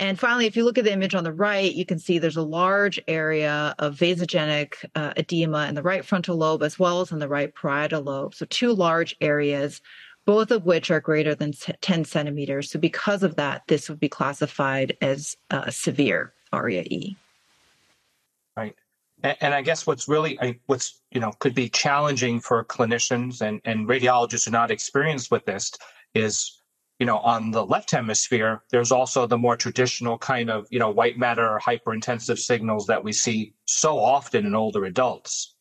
And 0.00 0.18
finally, 0.18 0.46
if 0.46 0.56
you 0.56 0.64
look 0.64 0.76
at 0.76 0.84
the 0.84 0.92
image 0.92 1.14
on 1.14 1.22
the 1.22 1.32
right, 1.32 1.72
you 1.72 1.86
can 1.86 2.00
see 2.00 2.18
there's 2.18 2.36
a 2.36 2.42
large 2.42 3.00
area 3.06 3.76
of 3.78 3.94
vasogenic 3.94 4.74
uh, 4.96 5.12
edema 5.16 5.68
in 5.68 5.76
the 5.76 5.82
right 5.82 6.04
frontal 6.04 6.36
lobe 6.36 6.64
as 6.64 6.78
well 6.78 7.00
as 7.00 7.12
in 7.12 7.20
the 7.20 7.28
right 7.28 7.54
parietal 7.54 8.02
lobe. 8.02 8.34
So, 8.34 8.44
two 8.46 8.72
large 8.72 9.16
areas 9.20 9.80
both 10.26 10.50
of 10.50 10.64
which 10.64 10.90
are 10.90 11.00
greater 11.00 11.34
than 11.34 11.52
10 11.52 12.04
centimeters. 12.06 12.70
So, 12.70 12.78
because 12.78 13.22
of 13.22 13.36
that, 13.36 13.62
this 13.68 13.88
would 13.88 14.00
be 14.00 14.08
classified 14.08 14.96
as 15.00 15.36
uh, 15.50 15.70
severe 15.70 16.32
ARIA 16.52 16.82
E. 16.82 17.16
And 19.24 19.54
I 19.54 19.62
guess 19.62 19.86
what's 19.86 20.06
really, 20.06 20.38
what's, 20.66 21.00
you 21.10 21.18
know, 21.18 21.32
could 21.38 21.54
be 21.54 21.70
challenging 21.70 22.40
for 22.40 22.62
clinicians 22.62 23.40
and, 23.40 23.58
and 23.64 23.88
radiologists 23.88 24.44
who 24.44 24.50
are 24.50 24.52
not 24.52 24.70
experienced 24.70 25.30
with 25.30 25.46
this 25.46 25.72
is, 26.14 26.60
you 26.98 27.06
know, 27.06 27.18
on 27.18 27.50
the 27.50 27.64
left 27.64 27.90
hemisphere, 27.90 28.62
there's 28.70 28.92
also 28.92 29.26
the 29.26 29.38
more 29.38 29.56
traditional 29.56 30.18
kind 30.18 30.50
of, 30.50 30.66
you 30.70 30.78
know, 30.78 30.90
white 30.90 31.18
matter 31.18 31.58
hyperintensive 31.64 32.38
signals 32.38 32.86
that 32.86 33.02
we 33.02 33.12
see 33.12 33.54
so 33.66 33.98
often 33.98 34.44
in 34.44 34.54
older 34.54 34.84
adults. 34.84 35.53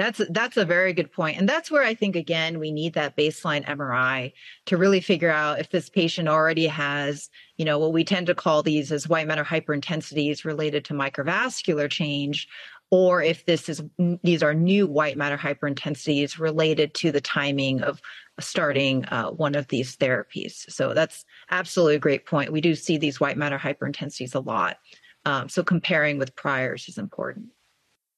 That's 0.00 0.22
that's 0.30 0.56
a 0.56 0.64
very 0.64 0.94
good 0.94 1.12
point. 1.12 1.36
And 1.36 1.46
that's 1.46 1.70
where 1.70 1.82
I 1.82 1.92
think 1.92 2.16
again 2.16 2.58
we 2.58 2.72
need 2.72 2.94
that 2.94 3.18
baseline 3.18 3.66
MRI 3.66 4.32
to 4.64 4.78
really 4.78 5.02
figure 5.02 5.30
out 5.30 5.60
if 5.60 5.68
this 5.68 5.90
patient 5.90 6.26
already 6.26 6.66
has, 6.68 7.28
you 7.58 7.66
know, 7.66 7.78
what 7.78 7.92
we 7.92 8.02
tend 8.02 8.26
to 8.28 8.34
call 8.34 8.62
these 8.62 8.90
as 8.92 9.10
white 9.10 9.26
matter 9.26 9.44
hyperintensities 9.44 10.46
related 10.46 10.86
to 10.86 10.94
microvascular 10.94 11.90
change 11.90 12.48
or 12.90 13.22
if 13.22 13.44
this 13.44 13.68
is 13.68 13.82
these 14.22 14.42
are 14.42 14.54
new 14.54 14.86
white 14.86 15.18
matter 15.18 15.36
hyperintensities 15.36 16.38
related 16.38 16.94
to 16.94 17.12
the 17.12 17.20
timing 17.20 17.82
of 17.82 18.00
starting 18.38 19.04
uh, 19.06 19.28
one 19.28 19.54
of 19.54 19.68
these 19.68 19.98
therapies. 19.98 20.64
So 20.70 20.94
that's 20.94 21.26
absolutely 21.50 21.96
a 21.96 22.00
great 22.00 22.24
point. 22.24 22.52
We 22.52 22.62
do 22.62 22.74
see 22.74 22.96
these 22.96 23.20
white 23.20 23.36
matter 23.36 23.58
hyperintensities 23.58 24.34
a 24.34 24.40
lot. 24.40 24.78
Um, 25.26 25.50
so 25.50 25.62
comparing 25.62 26.16
with 26.16 26.34
priors 26.36 26.88
is 26.88 26.96
important. 26.96 27.48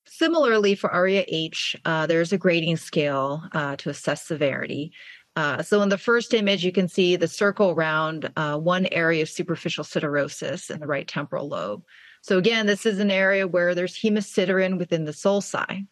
Similarly, 0.04 0.74
for 0.74 0.90
ARIA 0.90 1.24
H, 1.28 1.76
uh, 1.84 2.06
there's 2.06 2.32
a 2.32 2.38
grading 2.38 2.76
scale 2.76 3.42
uh, 3.52 3.76
to 3.76 3.90
assess 3.90 4.24
severity. 4.24 4.92
Uh, 5.34 5.62
so 5.62 5.80
in 5.80 5.88
the 5.88 5.98
first 5.98 6.34
image, 6.34 6.64
you 6.64 6.72
can 6.72 6.88
see 6.88 7.16
the 7.16 7.28
circle 7.28 7.70
around 7.70 8.30
uh, 8.36 8.58
one 8.58 8.86
area 8.92 9.22
of 9.22 9.30
superficial 9.30 9.84
siderosis 9.84 10.70
in 10.70 10.80
the 10.80 10.86
right 10.86 11.08
temporal 11.08 11.48
lobe. 11.48 11.82
So 12.20 12.38
again, 12.38 12.66
this 12.66 12.84
is 12.84 12.98
an 12.98 13.10
area 13.10 13.48
where 13.48 13.74
there's 13.74 13.98
hemosiderin 13.98 14.78
within 14.78 15.04
the 15.04 15.12
sulci. 15.12 15.86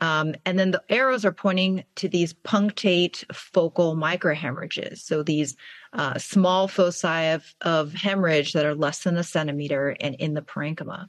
Um, 0.00 0.34
and 0.46 0.58
then 0.58 0.70
the 0.70 0.82
arrows 0.88 1.26
are 1.26 1.32
pointing 1.32 1.84
to 1.96 2.08
these 2.08 2.32
punctate 2.32 3.24
focal 3.34 3.94
microhemorrhages. 3.94 4.98
So 5.00 5.22
these 5.22 5.56
uh, 5.92 6.18
small 6.18 6.68
foci 6.68 7.26
of, 7.32 7.54
of 7.60 7.92
hemorrhage 7.92 8.54
that 8.54 8.64
are 8.64 8.74
less 8.74 9.02
than 9.02 9.18
a 9.18 9.22
centimeter 9.22 9.94
and 10.00 10.14
in 10.14 10.32
the 10.32 10.42
parenchyma. 10.42 11.08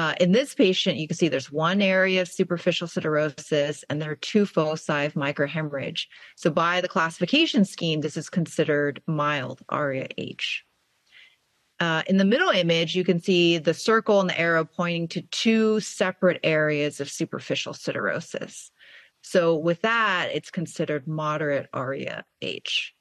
Uh, 0.00 0.14
in 0.18 0.32
this 0.32 0.54
patient, 0.54 0.96
you 0.96 1.06
can 1.06 1.14
see 1.14 1.28
there's 1.28 1.52
one 1.52 1.82
area 1.82 2.22
of 2.22 2.28
superficial 2.28 2.88
siderosis 2.88 3.84
and 3.90 4.00
there 4.00 4.10
are 4.10 4.16
two 4.16 4.46
foci 4.46 5.04
of 5.04 5.12
microhemorrhage. 5.12 6.06
So, 6.36 6.50
by 6.50 6.80
the 6.80 6.88
classification 6.88 7.66
scheme, 7.66 8.00
this 8.00 8.16
is 8.16 8.30
considered 8.30 9.02
mild 9.06 9.60
ARIA 9.68 10.08
H. 10.16 10.64
Uh, 11.80 12.02
in 12.06 12.16
the 12.16 12.24
middle 12.24 12.48
image, 12.48 12.96
you 12.96 13.04
can 13.04 13.20
see 13.20 13.58
the 13.58 13.74
circle 13.74 14.20
and 14.20 14.30
the 14.30 14.40
arrow 14.40 14.64
pointing 14.64 15.06
to 15.08 15.20
two 15.20 15.80
separate 15.80 16.40
areas 16.44 17.00
of 17.00 17.10
superficial 17.10 17.74
siderosis. 17.74 18.70
So, 19.20 19.54
with 19.54 19.82
that, 19.82 20.30
it's 20.32 20.50
considered 20.50 21.06
moderate 21.06 21.68
ARIA 21.74 22.24
H. 22.40 22.94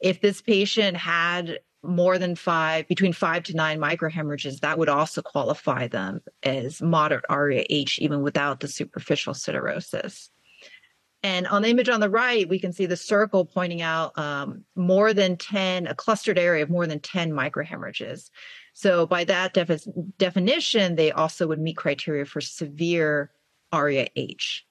If 0.00 0.20
this 0.20 0.42
patient 0.42 0.96
had 0.96 1.60
more 1.82 2.18
than 2.18 2.34
five, 2.34 2.86
between 2.88 3.12
five 3.12 3.42
to 3.44 3.56
nine 3.56 3.78
microhemorrhages, 3.78 4.60
that 4.60 4.78
would 4.78 4.88
also 4.88 5.22
qualify 5.22 5.88
them 5.88 6.20
as 6.42 6.82
moderate 6.82 7.24
ARIA-H, 7.28 7.98
even 8.00 8.22
without 8.22 8.60
the 8.60 8.68
superficial 8.68 9.32
siderosis. 9.32 10.28
And 11.22 11.46
on 11.46 11.62
the 11.62 11.68
image 11.68 11.88
on 11.88 12.00
the 12.00 12.10
right, 12.10 12.48
we 12.48 12.58
can 12.58 12.72
see 12.72 12.86
the 12.86 12.96
circle 12.96 13.44
pointing 13.44 13.82
out 13.82 14.16
um, 14.18 14.64
more 14.74 15.12
than 15.12 15.36
10, 15.36 15.86
a 15.86 15.94
clustered 15.94 16.38
area 16.38 16.62
of 16.62 16.70
more 16.70 16.86
than 16.86 17.00
10 17.00 17.32
microhemorrhages. 17.32 18.30
So 18.72 19.06
by 19.06 19.24
that 19.24 19.52
defi- 19.52 19.90
definition, 20.18 20.96
they 20.96 21.12
also 21.12 21.46
would 21.46 21.60
meet 21.60 21.76
criteria 21.76 22.24
for 22.24 22.40
severe 22.40 23.30
ARIA-H 23.72 24.66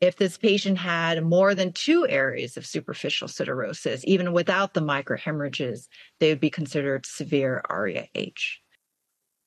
if 0.00 0.16
this 0.16 0.38
patient 0.38 0.78
had 0.78 1.22
more 1.22 1.54
than 1.54 1.72
two 1.72 2.06
areas 2.08 2.56
of 2.56 2.64
superficial 2.64 3.28
siderosis, 3.28 4.02
even 4.04 4.32
without 4.32 4.72
the 4.72 4.80
microhemorrhages, 4.80 5.88
they 6.18 6.30
would 6.30 6.40
be 6.40 6.50
considered 6.50 7.04
severe 7.04 7.62
ARIA-H. 7.68 8.60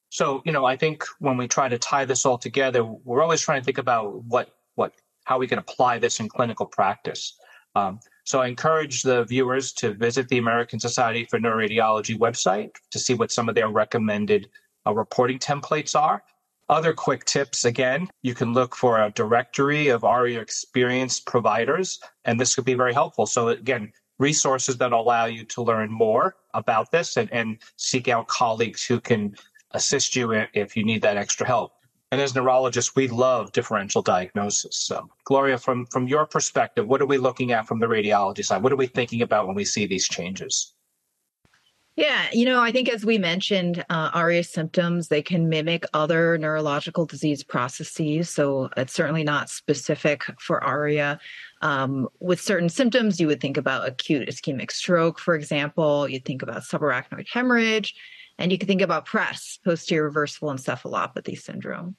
So, 0.09 0.43
you 0.45 0.51
know, 0.51 0.63
I 0.63 0.77
think 0.77 1.03
when 1.17 1.37
we 1.37 1.47
try 1.47 1.67
to 1.69 1.79
tie 1.79 2.05
this 2.05 2.23
all 2.23 2.37
together, 2.37 2.83
we're 2.83 3.23
always 3.23 3.41
trying 3.41 3.61
to 3.61 3.65
think 3.65 3.79
about 3.79 4.23
what, 4.25 4.49
what, 4.75 4.93
how 5.23 5.39
we 5.39 5.47
can 5.47 5.57
apply 5.57 5.97
this 5.97 6.19
in 6.19 6.29
clinical 6.29 6.67
practice. 6.67 7.35
Um, 7.75 7.99
so 8.23 8.39
I 8.39 8.47
encourage 8.47 9.01
the 9.01 9.23
viewers 9.23 9.73
to 9.73 9.95
visit 9.95 10.27
the 10.29 10.37
American 10.37 10.79
Society 10.79 11.25
for 11.25 11.39
Neuroradiology 11.39 12.15
website 12.15 12.75
to 12.91 12.99
see 12.99 13.15
what 13.15 13.31
some 13.31 13.49
of 13.49 13.55
their 13.55 13.69
recommended 13.69 14.49
uh, 14.85 14.93
reporting 14.93 15.39
templates 15.39 15.99
are. 15.99 16.23
Other 16.69 16.93
quick 16.93 17.25
tips 17.25 17.65
again, 17.65 18.07
you 18.21 18.33
can 18.33 18.53
look 18.53 18.75
for 18.75 19.01
a 19.01 19.11
directory 19.11 19.89
of 19.89 20.03
ARIA 20.03 20.39
experienced 20.39 21.25
providers, 21.25 21.99
and 22.23 22.39
this 22.39 22.55
could 22.55 22.65
be 22.65 22.73
very 22.73 22.93
helpful. 22.93 23.25
So, 23.25 23.49
again, 23.49 23.91
resources 24.17 24.77
that 24.77 24.93
allow 24.93 25.25
you 25.25 25.43
to 25.43 25.61
learn 25.61 25.91
more 25.91 26.35
about 26.53 26.89
this 26.91 27.17
and, 27.17 27.31
and 27.33 27.57
seek 27.75 28.07
out 28.07 28.27
colleagues 28.27 28.85
who 28.85 29.01
can 29.01 29.35
assist 29.71 30.15
you 30.15 30.31
if 30.53 30.77
you 30.77 30.83
need 30.85 31.01
that 31.01 31.17
extra 31.17 31.45
help. 31.45 31.73
And 32.11 32.21
as 32.21 32.35
neurologists, 32.35 32.95
we 32.95 33.07
love 33.07 33.51
differential 33.51 34.01
diagnosis. 34.01 34.77
So, 34.77 35.09
Gloria, 35.25 35.57
from, 35.57 35.87
from 35.87 36.07
your 36.07 36.25
perspective, 36.25 36.87
what 36.87 37.01
are 37.01 37.07
we 37.07 37.17
looking 37.17 37.51
at 37.51 37.67
from 37.67 37.79
the 37.79 37.87
radiology 37.87 38.45
side? 38.45 38.63
What 38.63 38.71
are 38.71 38.77
we 38.77 38.87
thinking 38.87 39.23
about 39.23 39.47
when 39.47 39.55
we 39.55 39.65
see 39.65 39.87
these 39.87 40.07
changes? 40.07 40.75
Yeah, 41.95 42.25
you 42.33 42.45
know, 42.45 42.59
I 42.59 42.71
think 42.71 42.89
as 42.89 43.05
we 43.05 43.19
mentioned, 43.19 43.85
uh, 43.87 44.09
ARIA 44.15 44.43
symptoms, 44.43 45.09
they 45.09 45.21
can 45.21 45.47
mimic 45.47 45.85
other 45.93 46.39
neurological 46.39 47.05
disease 47.05 47.43
processes. 47.43 48.31
So 48.31 48.69
it's 48.75 48.93
certainly 48.93 49.23
not 49.23 49.51
specific 49.51 50.23
for 50.39 50.63
ARIA. 50.63 51.19
Um, 51.61 52.07
with 52.19 52.41
certain 52.41 52.69
symptoms, 52.69 53.19
you 53.19 53.27
would 53.27 53.39
think 53.39 53.57
about 53.57 53.87
acute 53.87 54.27
ischemic 54.27 54.71
stroke, 54.71 55.19
for 55.19 55.35
example. 55.35 56.09
You'd 56.09 56.25
think 56.25 56.41
about 56.41 56.63
subarachnoid 56.63 57.27
hemorrhage, 57.31 57.93
and 58.39 58.51
you 58.51 58.57
could 58.57 58.67
think 58.67 58.81
about 58.81 59.05
PRES, 59.05 59.59
posterior 59.63 60.05
reversible 60.05 60.49
encephalopathy 60.49 61.39
syndrome. 61.39 61.95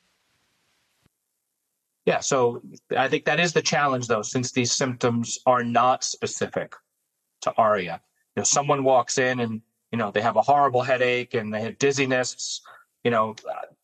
Yeah, 2.05 2.19
so 2.19 2.63
I 2.97 3.07
think 3.07 3.27
that 3.27 3.39
is 3.39 3.53
the 3.53 3.63
challenge, 3.63 4.09
though, 4.09 4.23
since 4.23 4.51
these 4.51 4.73
symptoms 4.73 5.39
are 5.47 5.63
not 5.63 6.03
specific 6.03 6.75
to 7.43 7.55
ARIA. 7.57 8.01
You 8.35 8.41
know, 8.41 8.45
someone 8.45 8.83
walks 8.83 9.19
in 9.19 9.39
and 9.39 9.63
you 9.95 9.99
know, 9.99 10.11
they 10.11 10.23
have 10.23 10.35
a 10.35 10.43
horrible 10.43 10.83
headache 10.83 11.35
and 11.35 11.55
they 11.55 11.63
have 11.63 11.79
dizziness. 11.79 12.61
You 13.05 13.13
know, 13.13 13.37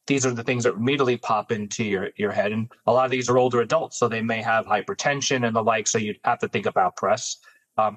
these 0.09 0.27
are 0.27 0.35
the 0.35 0.43
things 0.43 0.65
that 0.65 0.75
immediately 0.75 1.17
pop 1.17 1.53
into 1.53 1.85
your, 1.85 2.09
your 2.17 2.33
head. 2.33 2.51
And 2.51 2.69
a 2.89 2.93
lot 2.93 3.05
of 3.05 3.13
these 3.13 3.31
are 3.31 3.39
older 3.39 3.61
adults, 3.61 3.97
so 3.97 4.09
they 4.09 4.21
may 4.21 4.43
have 4.43 4.67
hypertension 4.67 5.47
and 5.47 5.55
the 5.55 5.63
like. 5.63 5.87
So 5.87 5.99
you'd 5.99 6.19
have 6.25 6.41
to 6.41 6.49
think 6.49 6.67
about 6.67 6.97
PRES. 6.97 7.37
Um, 7.79 7.97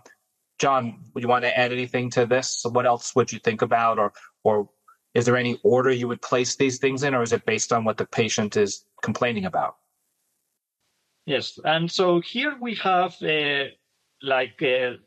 John, 0.59 1.05
would 1.15 1.23
you 1.23 1.27
want 1.27 1.43
to 1.43 1.57
add 1.57 1.73
anything 1.73 2.11
to 2.11 2.27
this? 2.27 2.63
What 2.69 2.85
else 2.85 3.15
would 3.15 3.31
you 3.31 3.39
think 3.39 3.63
about, 3.63 3.97
or 3.97 4.13
or 4.43 4.69
is 5.15 5.25
there 5.25 5.35
any 5.35 5.59
order 5.63 5.89
you 5.89 6.07
would 6.07 6.21
place 6.21 6.55
these 6.55 6.77
things 6.77 7.01
in, 7.01 7.15
or 7.15 7.23
is 7.23 7.33
it 7.33 7.47
based 7.47 7.73
on 7.73 7.83
what 7.83 7.97
the 7.97 8.05
patient 8.05 8.57
is 8.57 8.85
complaining 9.01 9.45
about? 9.45 9.77
Yes, 11.25 11.57
and 11.65 11.91
so 11.91 12.21
here 12.21 12.55
we 12.61 12.75
have 12.75 13.15
uh, 13.23 13.69
like 14.21 14.61
uh, 14.61 14.97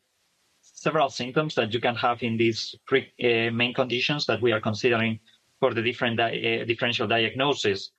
several 0.77 1.09
symptoms 1.09 1.55
that 1.55 1.73
you 1.73 1.81
can 1.81 1.97
have 1.97 2.23
in 2.23 2.37
these 2.37 2.77
three 2.89 3.11
uh, 3.25 3.51
main 3.51 3.73
conditions 3.73 4.27
that 4.27 4.41
we 4.43 4.53
are 4.53 4.61
considering 4.61 5.19
for 5.59 5.73
the 5.73 5.83
different 5.83 6.19
di- 6.19 6.61
uh, 6.61 6.65
differential 6.65 7.09
diagnosis. 7.09 7.91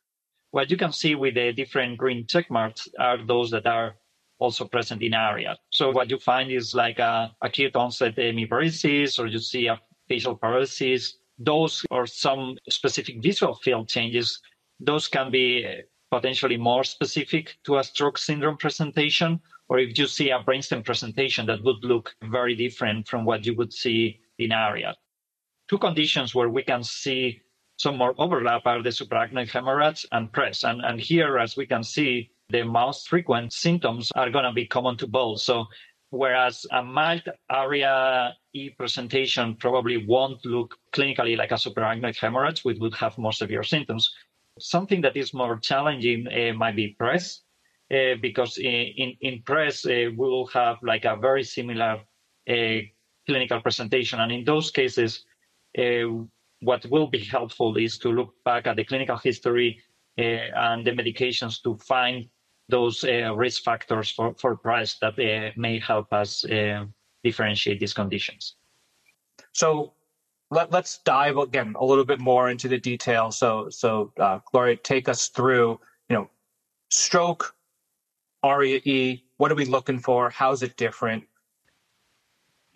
What 0.52 0.70
you 0.70 0.78
can 0.78 0.94
see 0.94 1.16
with 1.16 1.34
the 1.34 1.52
different 1.52 1.98
green 1.98 2.26
check 2.28 2.50
marks 2.52 2.88
are 3.00 3.18
those 3.26 3.50
that 3.52 3.66
are 3.66 3.96
also 4.40 4.66
present 4.66 5.02
in 5.02 5.14
ARIA. 5.16 5.58
So 5.72 5.92
what 5.92 6.10
you 6.12 6.20
find 6.20 6.52
is 6.52 6.76
like 6.76 7.00
a 7.00 7.36
acute 7.42 7.76
onset 7.76 8.16
hemiparesis, 8.16 9.20
or 9.20 9.26
you 9.26 9.40
see 9.40 9.68
a 9.68 9.82
facial 10.08 10.36
paralysis. 10.36 11.18
Those 11.40 11.84
or 11.90 12.06
some 12.06 12.58
specific 12.70 13.22
visual 13.22 13.56
field 13.56 13.90
changes. 13.90 14.40
Those 14.80 15.08
can 15.08 15.32
be 15.32 15.66
uh, 15.66 15.72
potentially 16.12 16.58
more 16.58 16.84
specific 16.84 17.58
to 17.66 17.78
a 17.78 17.84
stroke 17.84 18.20
syndrome 18.20 18.58
presentation, 18.58 19.42
or 19.70 19.80
if 19.80 19.98
you 19.98 20.08
see 20.08 20.30
a 20.30 20.40
brainstem 20.40 20.84
presentation 20.84 21.46
that 21.46 21.64
would 21.64 21.84
look 21.84 22.16
very 22.24 22.56
different 22.56 23.08
from 23.08 23.26
what 23.26 23.46
you 23.46 23.56
would 23.56 23.74
see 23.74 24.20
in 24.40 24.52
ARIA. 24.52 24.96
Two 25.70 25.78
conditions 25.78 26.34
where 26.34 26.50
we 26.50 26.64
can 26.64 26.84
see 26.84 27.42
some 27.78 27.98
more 27.98 28.16
overlap 28.18 28.66
are 28.66 28.82
the 28.82 28.90
subarachnoid 28.90 29.52
hemorrhage 29.52 30.06
and 30.12 30.32
PRES. 30.32 30.64
And, 30.64 30.82
and 30.84 31.00
here, 31.00 31.38
as 31.38 31.58
we 31.58 31.66
can 31.66 31.84
see, 31.84 32.32
the 32.50 32.64
most 32.64 33.10
frequent 33.10 33.54
symptoms 33.54 34.12
are 34.14 34.30
going 34.30 34.46
to 34.46 34.54
be 34.54 34.66
common 34.66 34.98
to 34.98 35.08
both. 35.08 35.42
So 35.42 35.66
whereas 36.10 36.66
a 36.72 36.82
mild 36.82 37.28
ARIA 37.50 38.34
E 38.54 38.70
presentation 38.70 39.56
probably 39.56 40.06
won't 40.08 40.44
look 40.46 40.76
clinically 40.94 41.38
like 41.38 41.52
a 41.52 41.56
subarachnoid 41.56 42.18
hemorrhage, 42.18 42.64
which 42.64 42.80
would 42.80 42.96
have 42.96 43.18
more 43.18 43.34
severe 43.34 43.64
symptoms. 43.64 44.10
Something 44.60 45.02
that 45.02 45.18
is 45.18 45.34
more 45.34 45.60
challenging 45.60 46.28
uh, 46.28 46.54
might 46.54 46.76
be 46.76 46.96
PRES 46.98 47.42
uh, 47.42 47.47
because 47.90 48.58
in, 48.58 49.16
in, 49.22 49.42
PRES, 49.44 49.86
uh, 49.86 49.90
we 49.90 50.12
will 50.12 50.48
have 50.48 50.78
like 50.82 51.06
a 51.06 51.16
very 51.16 51.44
similar 51.44 52.02
uh, 52.50 52.80
clinical 53.26 53.62
presentation. 53.62 54.20
And 54.20 54.32
in 54.32 54.44
those 54.44 54.72
cases, 54.72 55.26
uh, 55.78 56.26
what 56.62 56.86
will 56.88 57.08
be 57.08 57.20
helpful 57.20 57.78
is 57.78 57.98
to 58.00 58.10
look 58.10 58.34
back 58.44 58.68
at 58.68 58.76
the 58.76 58.84
clinical 58.84 59.18
history 59.18 59.82
uh, 60.18 60.22
and 60.22 60.86
the 60.86 60.92
medications 60.92 61.62
to 61.64 61.78
find 61.78 62.28
those 62.70 63.04
uh, 63.04 63.34
risk 63.36 63.64
factors 63.64 64.12
for, 64.12 64.36
for 64.36 64.58
PRES 64.58 64.98
that 65.02 65.18
may 65.56 65.80
help 65.80 66.12
us 66.12 66.44
differentiate 67.24 67.80
these 67.80 67.94
conditions. 67.94 68.56
So 69.54 69.94
let, 70.52 70.74
us 70.74 71.00
dive 71.04 71.38
again 71.38 71.76
a 71.80 71.86
little 71.86 72.06
bit 72.06 72.20
more 72.20 72.50
into 72.50 72.68
the 72.68 72.80
detail. 72.80 73.32
So, 73.32 73.70
so 73.70 74.12
uh, 74.20 74.40
Gloria, 74.52 74.78
take 74.78 75.10
us 75.10 75.28
through, 75.30 75.80
you 76.10 76.16
know, 76.16 76.30
stroke, 76.90 77.56
ARIA 78.44 78.82
E. 78.86 79.24
What 79.38 79.52
are 79.52 79.56
we 79.56 79.66
looking 79.66 80.00
for? 80.00 80.30
How's 80.30 80.64
it 80.64 80.78
different? 80.78 81.24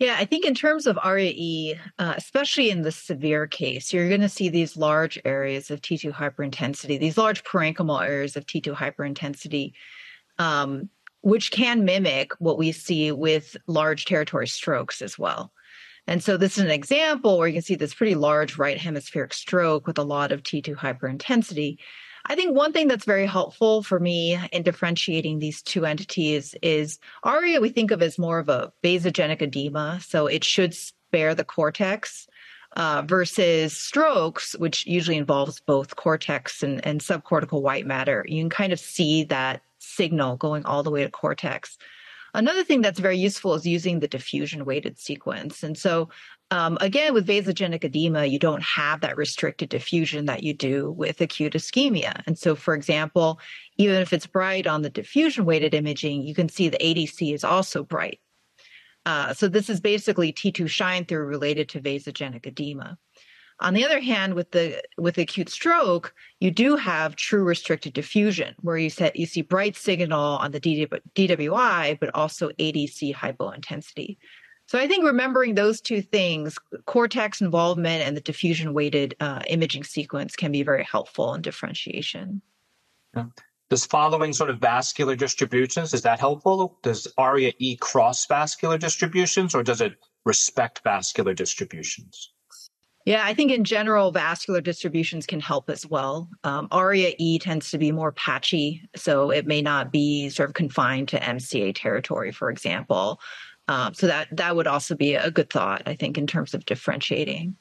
Yeah, 0.02 0.16
I 0.18 0.24
think 0.24 0.44
in 0.44 0.54
terms 0.56 0.88
of 0.88 0.98
ARIA-E, 0.98 1.76
uh, 2.00 2.14
especially 2.16 2.70
in 2.70 2.82
the 2.82 2.90
severe 2.90 3.46
case, 3.46 3.92
you're 3.92 4.08
going 4.08 4.20
to 4.20 4.28
see 4.28 4.48
these 4.48 4.76
large 4.76 5.16
areas 5.24 5.70
of 5.70 5.80
T2 5.80 6.12
hyperintensity, 6.12 6.98
these 6.98 7.16
large 7.16 7.44
parenchymal 7.44 8.04
areas 8.04 8.36
of 8.36 8.44
T2 8.44 8.74
hyperintensity, 8.74 9.74
um, 10.40 10.90
which 11.20 11.52
can 11.52 11.84
mimic 11.84 12.32
what 12.40 12.58
we 12.58 12.72
see 12.72 13.12
with 13.12 13.56
large 13.68 14.04
territory 14.06 14.48
strokes 14.48 15.02
as 15.02 15.16
well. 15.16 15.52
And 16.08 16.20
so 16.20 16.36
this 16.36 16.58
is 16.58 16.64
an 16.64 16.70
example 16.72 17.38
where 17.38 17.46
you 17.46 17.54
can 17.54 17.62
see 17.62 17.76
this 17.76 17.94
pretty 17.94 18.16
large 18.16 18.58
right 18.58 18.78
hemispheric 18.78 19.32
stroke 19.32 19.86
with 19.86 19.98
a 19.98 20.02
lot 20.02 20.32
of 20.32 20.42
T2 20.42 20.74
hyperintensity. 20.74 21.78
I 22.26 22.34
think 22.34 22.56
one 22.56 22.72
thing 22.72 22.88
that's 22.88 23.04
very 23.04 23.26
helpful 23.26 23.82
for 23.82 23.98
me 23.98 24.38
in 24.52 24.62
differentiating 24.62 25.38
these 25.38 25.62
two 25.62 25.84
entities 25.84 26.54
is 26.62 26.98
ARIA 27.24 27.60
we 27.60 27.68
think 27.70 27.90
of 27.90 28.02
as 28.02 28.18
more 28.18 28.38
of 28.38 28.48
a 28.48 28.72
vasogenic 28.82 29.42
edema, 29.42 30.00
so 30.00 30.26
it 30.26 30.44
should 30.44 30.74
spare 30.74 31.34
the 31.34 31.44
cortex. 31.44 32.26
Uh, 32.74 33.02
versus 33.06 33.76
strokes, 33.76 34.54
which 34.54 34.86
usually 34.86 35.18
involves 35.18 35.60
both 35.60 35.94
cortex 35.94 36.62
and, 36.62 36.80
and 36.86 37.02
subcortical 37.02 37.60
white 37.60 37.84
matter. 37.84 38.24
You 38.26 38.42
can 38.42 38.48
kind 38.48 38.72
of 38.72 38.80
see 38.80 39.24
that 39.24 39.60
signal 39.78 40.38
going 40.38 40.64
all 40.64 40.82
the 40.82 40.90
way 40.90 41.02
to 41.02 41.10
cortex. 41.10 41.76
Another 42.34 42.64
thing 42.64 42.80
that's 42.80 42.98
very 42.98 43.18
useful 43.18 43.54
is 43.54 43.66
using 43.66 44.00
the 44.00 44.08
diffusion 44.08 44.64
weighted 44.64 44.98
sequence. 44.98 45.62
And 45.62 45.76
so, 45.76 46.08
um, 46.50 46.78
again, 46.80 47.12
with 47.12 47.26
vasogenic 47.26 47.84
edema, 47.84 48.24
you 48.24 48.38
don't 48.38 48.62
have 48.62 49.02
that 49.02 49.18
restricted 49.18 49.68
diffusion 49.68 50.24
that 50.26 50.42
you 50.42 50.54
do 50.54 50.90
with 50.92 51.20
acute 51.20 51.52
ischemia. 51.52 52.22
And 52.26 52.38
so, 52.38 52.54
for 52.54 52.74
example, 52.74 53.38
even 53.76 53.96
if 53.96 54.12
it's 54.12 54.26
bright 54.26 54.66
on 54.66 54.82
the 54.82 54.90
diffusion 54.90 55.44
weighted 55.44 55.74
imaging, 55.74 56.22
you 56.22 56.34
can 56.34 56.48
see 56.48 56.68
the 56.68 56.78
ADC 56.78 57.34
is 57.34 57.44
also 57.44 57.82
bright. 57.82 58.20
Uh, 59.04 59.34
so, 59.34 59.48
this 59.48 59.68
is 59.68 59.80
basically 59.80 60.32
T2 60.32 60.70
shine 60.70 61.04
through 61.04 61.26
related 61.26 61.68
to 61.70 61.80
vasogenic 61.80 62.46
edema. 62.46 62.96
On 63.62 63.74
the 63.74 63.84
other 63.84 64.00
hand, 64.00 64.34
with 64.34 64.50
the 64.50 64.82
with 64.98 65.18
acute 65.18 65.48
stroke, 65.48 66.14
you 66.40 66.50
do 66.50 66.74
have 66.74 67.14
true 67.14 67.44
restricted 67.44 67.92
diffusion, 67.92 68.56
where 68.60 68.76
you 68.76 68.90
set 68.90 69.14
you 69.14 69.24
see 69.24 69.42
bright 69.42 69.76
signal 69.76 70.36
on 70.38 70.50
the 70.50 70.60
DWI, 70.60 72.00
but 72.00 72.10
also 72.14 72.50
ADC 72.50 73.14
hypointensity. 73.14 74.16
So 74.66 74.78
I 74.78 74.88
think 74.88 75.04
remembering 75.04 75.54
those 75.54 75.80
two 75.80 76.02
things, 76.02 76.58
cortex 76.86 77.40
involvement 77.40 78.02
and 78.02 78.16
the 78.16 78.20
diffusion 78.20 78.74
weighted 78.74 79.14
uh, 79.20 79.42
imaging 79.46 79.84
sequence, 79.84 80.34
can 80.34 80.50
be 80.50 80.64
very 80.64 80.84
helpful 80.84 81.32
in 81.34 81.42
differentiation. 81.42 82.42
Yeah. 83.14 83.26
Does 83.70 83.86
following 83.86 84.32
sort 84.32 84.50
of 84.50 84.58
vascular 84.58 85.14
distributions 85.14 85.94
is 85.94 86.02
that 86.02 86.18
helpful? 86.18 86.78
Does 86.82 87.06
ARIA 87.16 87.52
E 87.58 87.76
cross 87.76 88.26
vascular 88.26 88.76
distributions, 88.76 89.54
or 89.54 89.62
does 89.62 89.80
it 89.80 89.94
respect 90.24 90.80
vascular 90.82 91.32
distributions? 91.32 92.31
Yeah, 93.04 93.22
I 93.24 93.34
think 93.34 93.50
in 93.50 93.64
general, 93.64 94.12
vascular 94.12 94.60
distributions 94.60 95.26
can 95.26 95.40
help 95.40 95.68
as 95.68 95.84
well. 95.86 96.28
Um, 96.44 96.68
ARIA 96.70 97.14
E 97.18 97.38
tends 97.38 97.70
to 97.72 97.78
be 97.78 97.90
more 97.90 98.12
patchy, 98.12 98.88
so 98.94 99.30
it 99.30 99.46
may 99.46 99.60
not 99.60 99.90
be 99.90 100.28
sort 100.28 100.50
of 100.50 100.54
confined 100.54 101.08
to 101.08 101.18
MCA 101.18 101.74
territory, 101.74 102.30
for 102.30 102.48
example. 102.48 103.20
Um, 103.66 103.94
so 103.94 104.06
that 104.06 104.28
that 104.36 104.54
would 104.54 104.66
also 104.68 104.94
be 104.94 105.14
a 105.14 105.30
good 105.30 105.50
thought, 105.50 105.82
I 105.86 105.94
think, 105.94 106.16
in 106.16 106.26
terms 106.26 106.54
of 106.54 106.64
differentiating. 106.64 107.56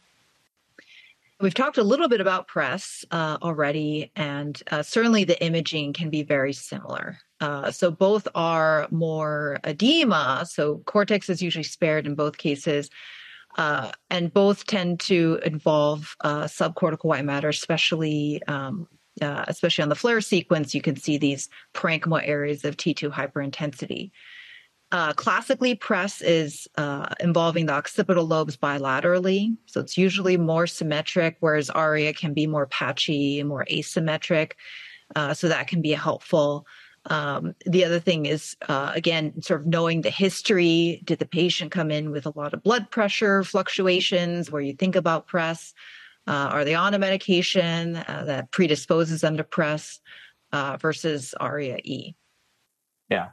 We've 1.40 1.56
talked 1.56 1.80
a 1.80 1.84
little 1.84 2.08
bit 2.08 2.22
about 2.22 2.48
PRES 2.48 3.04
uh, 3.10 3.40
already, 3.42 4.12
and 4.16 4.62
uh, 4.70 4.84
certainly 4.84 5.24
the 5.24 5.44
imaging 5.44 5.94
can 5.94 6.12
be 6.12 6.22
very 6.22 6.54
similar. 6.54 7.18
Uh, 7.40 7.72
so 7.72 7.90
both 7.90 8.28
are 8.36 8.88
more 8.92 9.58
edema. 9.64 10.46
So 10.48 10.84
cortex 10.86 11.30
is 11.30 11.42
usually 11.42 11.64
spared 11.64 12.06
in 12.06 12.14
both 12.14 12.38
cases 12.38 12.92
uh, 13.58 13.92
and 14.10 14.34
both 14.34 14.66
tend 14.66 15.00
to 15.02 15.40
involve 15.44 16.16
uh, 16.22 16.44
subcortical 16.44 17.06
white 17.06 17.26
matter, 17.26 17.50
especially 17.50 18.42
um, 18.48 18.88
uh, 19.22 19.46
especially 19.48 19.84
on 19.84 19.90
the 19.90 19.96
FLAIR 19.96 20.22
sequence. 20.22 20.74
You 20.74 20.82
can 20.82 20.96
see 20.96 21.18
these 21.18 21.50
parenchymal 21.74 22.26
areas 22.26 22.64
of 22.64 22.78
T2 22.78 23.12
hyperintensity. 23.12 24.12
Uh, 24.94 25.14
classically, 25.14 25.74
PRES 25.74 26.22
is 26.22 26.68
uh, 26.78 27.08
involving 27.22 27.66
the 27.66 27.74
occipital 27.74 28.26
lobes 28.26 28.58
bilaterally, 28.58 29.56
so 29.66 29.80
it's 29.80 29.98
usually 29.98 30.36
more 30.36 30.68
symmetric, 30.68 31.38
whereas 31.40 31.70
ARIA 31.70 32.14
can 32.14 32.34
be 32.34 32.46
more 32.46 32.66
patchy, 32.68 33.42
more 33.44 33.66
asymmetric. 33.72 34.54
Uh, 35.16 35.34
so 35.34 35.48
that 35.48 35.68
can 35.68 35.82
be 35.82 35.92
helpful. 35.92 36.66
Um, 37.06 37.56
the 37.66 37.84
other 37.84 38.00
thing 38.00 38.26
is, 38.26 38.56
uh, 38.68 38.92
again, 38.94 39.42
sort 39.42 39.62
of 39.62 39.68
knowing 39.68 40.02
the 40.02 40.10
history. 40.10 41.02
Did 41.04 41.20
the 41.20 41.26
patient 41.26 41.72
come 41.72 41.90
in 41.90 42.12
with 42.12 42.26
a 42.26 42.34
lot 42.36 42.54
of 42.54 42.64
blood 42.64 42.92
pressure 42.92 43.44
fluctuations 43.44 44.52
where 44.52 44.62
you 44.62 44.74
think 44.74 44.96
about 44.96 45.28
PRES? 45.28 45.74
Uh, 46.28 46.50
are 46.52 46.64
they 46.64 46.76
on 46.76 46.94
a 46.94 47.00
medication 47.00 47.96
uh, 47.96 48.24
that 48.28 48.52
predisposes 48.52 49.22
them 49.22 49.38
to 49.38 49.44
PRES 49.44 50.00
uh, 50.52 50.78
versus 50.80 51.34
ARIA 51.40 51.80
E? 51.84 52.16
Yeah. 53.10 53.30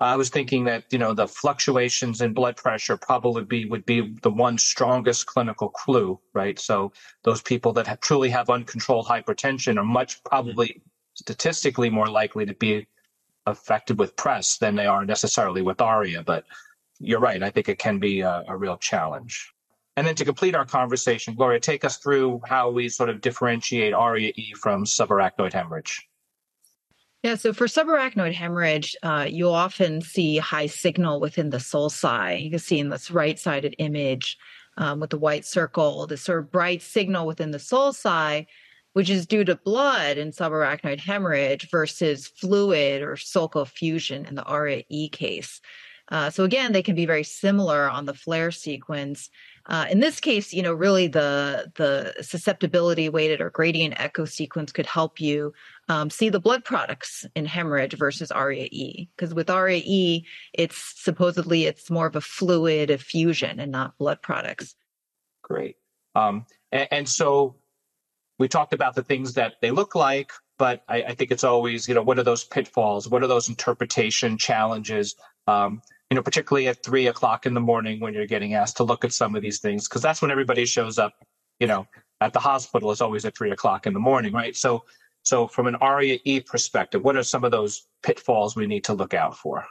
I 0.00 0.14
was 0.14 0.28
thinking 0.28 0.64
that 0.64 0.84
you 0.92 0.98
know 0.98 1.12
the 1.12 1.26
fluctuations 1.26 2.20
in 2.20 2.32
blood 2.32 2.56
pressure 2.56 2.96
probably 2.96 3.44
be 3.44 3.64
would 3.64 3.84
be 3.84 4.14
the 4.22 4.30
one 4.30 4.56
strongest 4.56 5.26
clinical 5.26 5.68
clue, 5.68 6.20
right? 6.34 6.56
So 6.58 6.92
those 7.24 7.42
people 7.42 7.72
that 7.72 7.88
have, 7.88 7.98
truly 8.00 8.30
have 8.30 8.48
uncontrolled 8.48 9.06
hypertension 9.06 9.76
are 9.76 9.84
much 9.84 10.22
probably 10.22 10.80
statistically 11.18 11.90
more 11.90 12.06
likely 12.06 12.46
to 12.46 12.54
be 12.54 12.86
affected 13.44 13.98
with 13.98 14.16
PRES 14.16 14.58
than 14.58 14.76
they 14.76 14.86
are 14.86 15.04
necessarily 15.04 15.62
with 15.62 15.80
ARIA. 15.80 16.22
But 16.22 16.44
you're 17.00 17.20
right. 17.20 17.42
I 17.42 17.50
think 17.50 17.68
it 17.68 17.78
can 17.78 17.98
be 17.98 18.20
a, 18.20 18.44
a 18.46 18.56
real 18.56 18.76
challenge. 18.76 19.52
And 19.96 20.06
then 20.06 20.14
to 20.14 20.24
complete 20.24 20.54
our 20.54 20.64
conversation, 20.64 21.34
Gloria, 21.34 21.58
take 21.58 21.84
us 21.84 21.96
through 21.96 22.40
how 22.46 22.70
we 22.70 22.88
sort 22.88 23.10
of 23.10 23.20
differentiate 23.20 23.94
ARIA-E 23.94 24.54
from 24.54 24.84
subarachnoid 24.84 25.52
hemorrhage. 25.52 26.06
Yeah, 27.24 27.34
so 27.34 27.52
for 27.52 27.66
subarachnoid 27.66 28.32
hemorrhage, 28.32 28.94
uh, 29.02 29.26
you'll 29.28 29.52
often 29.52 30.00
see 30.02 30.36
high 30.36 30.68
signal 30.68 31.18
within 31.18 31.50
the 31.50 31.56
sulci. 31.56 32.44
You 32.44 32.50
can 32.50 32.60
see 32.60 32.78
in 32.78 32.90
this 32.90 33.10
right-sided 33.10 33.74
image 33.78 34.38
um, 34.76 35.00
with 35.00 35.10
the 35.10 35.18
white 35.18 35.44
circle, 35.44 36.06
this 36.06 36.22
sort 36.22 36.38
of 36.38 36.52
bright 36.52 36.80
signal 36.80 37.26
within 37.26 37.50
the 37.50 37.58
sulci 37.58 38.46
which 38.98 39.10
is 39.10 39.26
due 39.26 39.44
to 39.44 39.54
blood 39.54 40.18
and 40.18 40.32
subarachnoid 40.32 40.98
hemorrhage 40.98 41.70
versus 41.70 42.26
fluid 42.26 43.00
or 43.00 43.14
sulcal 43.14 43.62
effusion 43.62 44.26
in 44.26 44.34
the 44.34 44.42
ARIA-E 44.42 45.08
case. 45.10 45.60
Uh, 46.08 46.30
so 46.30 46.42
again, 46.42 46.72
they 46.72 46.82
can 46.82 46.96
be 46.96 47.06
very 47.06 47.22
similar 47.22 47.88
on 47.88 48.06
the 48.06 48.12
FLAIR 48.12 48.50
sequence. 48.50 49.30
Uh, 49.66 49.86
in 49.88 50.00
this 50.00 50.18
case, 50.18 50.52
you 50.52 50.62
know, 50.62 50.72
really 50.72 51.06
the 51.06 51.70
the 51.76 52.12
susceptibility 52.24 53.08
weighted 53.08 53.40
or 53.40 53.50
gradient 53.50 53.94
echo 54.00 54.24
sequence 54.24 54.72
could 54.72 54.86
help 54.86 55.20
you 55.20 55.52
um, 55.88 56.10
see 56.10 56.28
the 56.28 56.40
blood 56.40 56.64
products 56.64 57.24
in 57.36 57.46
hemorrhage 57.46 57.96
versus 57.96 58.32
ARIA-E. 58.32 59.08
Because 59.14 59.32
with 59.32 59.48
ARIA-E, 59.48 60.26
it's 60.54 61.00
supposedly 61.00 61.66
it's 61.66 61.88
more 61.88 62.08
of 62.08 62.16
a 62.16 62.20
fluid 62.20 62.90
effusion 62.90 63.60
and 63.60 63.70
not 63.70 63.96
blood 63.96 64.20
products. 64.22 64.74
Great. 65.44 65.76
Um, 66.16 66.46
and, 66.72 66.88
and 66.90 67.08
so 67.08 67.54
we 68.38 68.48
talked 68.48 68.72
about 68.72 68.94
the 68.94 69.02
things 69.02 69.34
that 69.34 69.54
they 69.60 69.70
look 69.70 69.94
like, 69.94 70.32
but 70.58 70.82
I, 70.88 71.02
I, 71.02 71.14
think 71.14 71.30
it's 71.30 71.44
always, 71.44 71.88
you 71.88 71.94
know, 71.94 72.02
what 72.02 72.18
are 72.18 72.24
those 72.24 72.44
pitfalls? 72.44 73.08
What 73.08 73.22
are 73.22 73.26
those 73.26 73.48
interpretation 73.48 74.38
challenges? 74.38 75.16
Um, 75.46 75.82
you 76.10 76.14
know, 76.14 76.22
particularly 76.22 76.68
at 76.68 76.82
three 76.82 77.06
o'clock 77.06 77.46
in 77.46 77.54
the 77.54 77.60
morning 77.60 78.00
when 78.00 78.14
you're 78.14 78.26
getting 78.26 78.54
asked 78.54 78.78
to 78.78 78.84
look 78.84 79.04
at 79.04 79.12
some 79.12 79.34
of 79.34 79.42
these 79.42 79.60
things, 79.60 79.88
because 79.88 80.02
that's 80.02 80.22
when 80.22 80.30
everybody 80.30 80.64
shows 80.64 80.98
up, 80.98 81.14
you 81.60 81.66
know, 81.66 81.86
at 82.20 82.32
the 82.32 82.40
hospital 82.40 82.90
is 82.90 83.00
always 83.00 83.24
at 83.24 83.36
three 83.36 83.50
o'clock 83.50 83.86
in 83.86 83.92
the 83.92 84.00
morning, 84.00 84.32
right? 84.32 84.56
So, 84.56 84.84
so 85.22 85.46
from 85.46 85.66
an 85.66 85.76
ARIA 85.76 86.18
E 86.24 86.40
perspective, 86.40 87.02
what 87.02 87.16
are 87.16 87.22
some 87.22 87.44
of 87.44 87.50
those 87.50 87.86
pitfalls 88.02 88.56
we 88.56 88.66
need 88.66 88.84
to 88.84 88.94
look 88.94 89.14
out 89.14 89.36
for? 89.36 89.66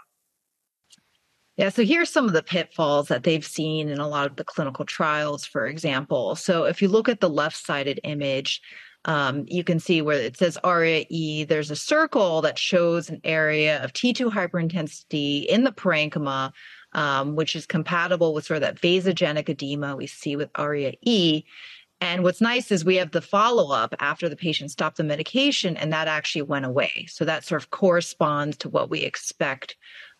Yeah, 1.57 1.69
so 1.69 1.83
here's 1.83 2.11
some 2.11 2.27
of 2.27 2.33
the 2.33 2.43
pitfalls 2.43 3.07
that 3.07 3.23
they've 3.23 3.45
seen 3.45 3.89
in 3.89 3.97
a 3.97 4.07
lot 4.07 4.29
of 4.29 4.35
the 4.35 4.43
clinical 4.43 4.85
trials, 4.85 5.43
for 5.43 5.65
example. 5.65 6.35
So 6.35 6.65
if 6.65 6.83
you 6.83 6.87
look 6.87 7.09
at 7.09 7.19
the 7.19 7.29
left 7.29 7.57
sided 7.57 7.99
image, 8.03 8.61
um, 9.05 9.45
you 9.47 9.63
can 9.63 9.79
see 9.79 10.03
where 10.03 10.19
it 10.19 10.37
says 10.37 10.59
ARIA 10.63 11.05
E, 11.09 11.45
there's 11.45 11.71
a 11.71 11.75
circle 11.75 12.41
that 12.41 12.59
shows 12.59 13.09
an 13.09 13.21
area 13.23 13.83
of 13.83 13.93
T2 13.93 14.31
hyperintensity 14.31 15.45
in 15.45 15.63
the 15.63 15.71
parenchyma, 15.71 16.51
um, 16.93 17.35
which 17.35 17.55
is 17.55 17.65
compatible 17.65 18.35
with 18.35 18.45
sort 18.45 18.57
of 18.57 18.61
that 18.61 18.79
vasogenic 18.81 19.49
edema 19.49 19.95
we 19.95 20.05
see 20.05 20.35
with 20.35 20.51
ARIA 20.53 20.93
E. 21.01 21.43
And 21.99 22.21
what's 22.21 22.41
nice 22.41 22.71
is 22.71 22.85
we 22.85 22.97
have 22.97 23.11
the 23.11 23.21
follow 23.21 23.73
up 23.73 23.95
after 23.99 24.29
the 24.29 24.35
patient 24.35 24.69
stopped 24.69 24.97
the 24.97 25.03
medication, 25.03 25.75
and 25.75 25.91
that 25.91 26.07
actually 26.07 26.43
went 26.43 26.65
away. 26.65 27.07
So 27.09 27.25
that 27.25 27.43
sort 27.43 27.63
of 27.63 27.71
corresponds 27.71 28.57
to 28.57 28.69
what 28.69 28.91
we 28.91 28.99
expect 28.99 29.75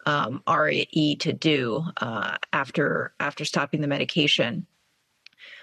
um, 0.08 0.42
to 0.46 1.34
do 1.34 1.84
uh, 1.98 2.38
after 2.54 3.14
after 3.20 3.46
stopping 3.46 3.82
the 3.82 3.88
medication. 3.88 4.66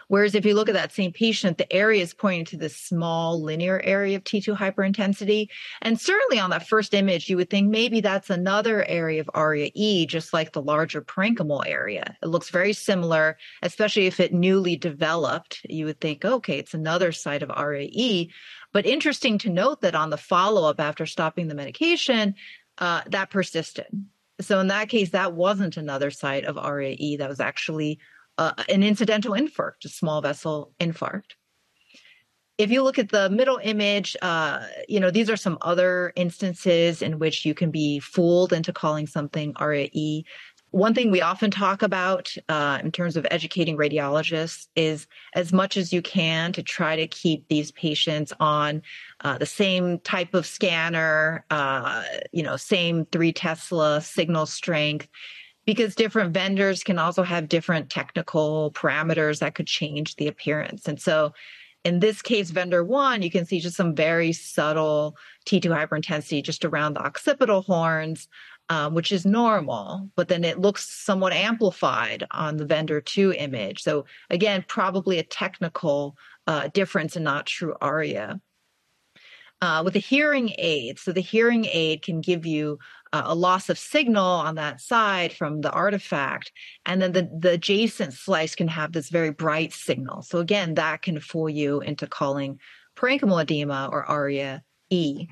Whereas 0.09 0.35
if 0.35 0.44
you 0.44 0.54
look 0.54 0.68
at 0.68 0.74
that 0.74 0.92
same 0.92 1.12
patient, 1.12 1.57
the 1.57 1.72
area 1.72 2.02
is 2.02 2.12
pointing 2.12 2.44
to 2.46 2.59
this 2.59 2.76
small 2.76 3.42
linear 3.42 3.80
area 3.83 4.16
of 4.18 4.24
T2 4.24 4.54
hyperintensity. 4.54 5.48
And 5.80 5.98
certainly 5.98 6.38
on 6.38 6.50
that 6.50 6.68
first 6.68 6.92
image, 6.92 7.30
you 7.30 7.38
would 7.38 7.48
think 7.48 7.70
maybe 7.70 8.02
that's 8.02 8.28
another 8.28 8.85
area 8.85 9.22
of 9.22 9.30
ARIA 9.33 9.70
E, 9.72 10.04
just 10.04 10.35
like 10.35 10.52
the 10.52 10.61
larger 10.61 11.00
parenchymal 11.00 11.66
area. 11.66 12.18
It 12.22 12.26
looks 12.26 12.50
very 12.50 12.74
similar, 12.74 13.38
especially 13.62 14.07
if 14.07 14.20
it 14.20 14.35
newly 14.35 14.76
developed. 14.76 15.62
You 15.70 15.87
would 15.87 16.02
think, 16.02 16.22
okay, 16.22 16.59
it's 16.59 16.74
another 16.74 17.11
site 17.11 17.42
of 17.42 17.50
ARIA 17.50 17.88
E. 17.90 18.30
But 18.74 18.85
interesting 18.85 19.38
to 19.38 19.48
note 19.48 19.80
that 19.80 19.94
on 19.94 20.11
the 20.11 20.18
follow 20.18 20.68
up 20.68 20.80
after 20.80 21.07
stopping 21.07 21.48
the 21.48 21.54
medication, 21.54 22.35
uh, 22.76 23.02
that 23.07 23.30
persisted. 23.30 23.87
So 24.40 24.59
in 24.61 24.66
that 24.68 24.88
case, 24.88 25.11
that 25.11 25.35
wasn't 25.35 25.77
another 25.77 26.11
site 26.11 26.44
of 26.44 26.59
ARIA 26.59 26.97
E. 26.99 27.16
That 27.16 27.29
was 27.29 27.40
actually 27.40 28.01
uh, 28.38 28.53
an 28.68 28.83
incidental 28.83 29.33
infarct, 29.33 29.85
a 29.85 29.88
small 29.88 30.20
vessel 30.20 30.73
infarct. 30.81 31.33
If 32.57 32.70
you 32.70 32.83
look 32.83 32.99
at 32.99 33.11
the 33.11 33.31
middle 33.31 33.59
image, 33.62 34.16
uh, 34.23 34.64
you 34.88 35.01
know, 35.01 35.11
these 35.11 35.29
are 35.29 35.37
some 35.37 35.59
other 35.62 36.12
instances 36.14 37.03
in 37.03 37.18
which 37.18 37.44
you 37.44 37.55
can 37.55 37.70
be 37.70 37.99
fooled 37.99 38.53
into 38.53 38.73
calling 38.73 39.07
something 39.07 39.55
ARIA-E. 39.57 40.25
One 40.74 40.92
thing 40.92 41.12
we 41.12 41.20
often 41.20 41.52
talk 41.52 41.82
about 41.82 42.34
uh, 42.48 42.80
in 42.82 42.90
terms 42.90 43.16
of 43.16 43.24
educating 43.30 43.76
radiologists 43.76 44.66
is 44.74 45.06
as 45.34 45.52
much 45.52 45.76
as 45.76 45.92
you 45.92 46.02
can 46.02 46.52
to 46.52 46.64
try 46.64 46.96
to 46.96 47.06
keep 47.06 47.46
these 47.46 47.70
patients 47.70 48.32
on 48.40 48.82
uh, 49.20 49.38
the 49.38 49.46
same 49.46 50.00
type 50.00 50.34
of 50.34 50.44
scanner, 50.44 51.44
uh, 51.50 52.02
you 52.32 52.42
know, 52.42 52.56
same 52.56 53.06
three 53.12 53.32
Tesla 53.32 54.00
signal 54.00 54.46
strength 54.46 55.06
because 55.64 55.94
different 55.94 56.34
vendors 56.34 56.82
can 56.82 56.98
also 56.98 57.22
have 57.22 57.48
different 57.48 57.88
technical 57.88 58.72
parameters 58.72 59.38
that 59.38 59.54
could 59.54 59.68
change 59.68 60.16
the 60.16 60.26
appearance. 60.26 60.88
And 60.88 61.00
so 61.00 61.32
in 61.84 62.00
this 62.00 62.22
case, 62.22 62.50
vendor 62.50 62.82
one, 62.82 63.20
you 63.20 63.30
can 63.30 63.44
see 63.44 63.60
just 63.60 63.76
some 63.76 63.94
very 63.94 64.32
subtle 64.32 65.16
T2 65.46 65.66
hyperintensity 65.66 66.42
just 66.42 66.64
around 66.64 66.94
the 66.94 67.04
occipital 67.04 67.60
horns, 67.60 68.26
um, 68.68 68.94
which 68.94 69.12
is 69.12 69.27
normal, 69.27 70.09
but 70.16 70.29
then 70.29 70.44
it 70.44 70.59
looks 70.59 70.88
somewhat 70.88 71.33
amplified 71.33 72.27
on 72.31 72.57
the 72.57 72.66
vendor 72.66 73.00
two 73.00 73.33
image. 73.33 73.83
So 73.83 74.07
again, 74.31 74.64
probably 74.66 75.18
a 75.18 75.24
technical 75.24 76.16
uh, 76.46 76.68
difference 76.68 77.16
and 77.16 77.24
not 77.24 77.46
true 77.46 77.74
ARIA. 77.81 78.40
Uh, 79.62 79.83
with 79.83 79.96
a 79.96 80.00
hearing 80.00 80.53
aid, 80.59 80.98
so 80.98 81.12
the 81.12 81.20
hearing 81.22 81.64
aid 81.72 82.03
can 82.03 82.20
give 82.20 82.44
you 82.44 82.79
uh, 83.14 83.22
a 83.24 83.35
loss 83.35 83.70
of 83.70 83.79
signal 83.79 84.24
on 84.24 84.57
that 84.57 84.81
side 84.81 85.33
from 85.33 85.61
the 85.61 85.70
artifact. 85.70 86.53
And 86.85 87.00
then 87.00 87.12
the, 87.12 87.31
the 87.38 87.53
adjacent 87.53 88.12
slice 88.12 88.55
can 88.55 88.68
have 88.68 88.92
this 88.92 89.09
very 89.09 89.31
bright 89.31 89.72
signal. 89.72 90.22
So 90.22 90.38
again, 90.38 90.74
that 90.74 91.03
can 91.03 91.18
fool 91.20 91.48
you 91.48 91.81
into 91.81 92.07
calling 92.07 92.59
parenchymal 92.96 93.42
edema 93.42 93.88
or 93.90 94.05
ARIA 94.05 94.62
E. 94.90 95.29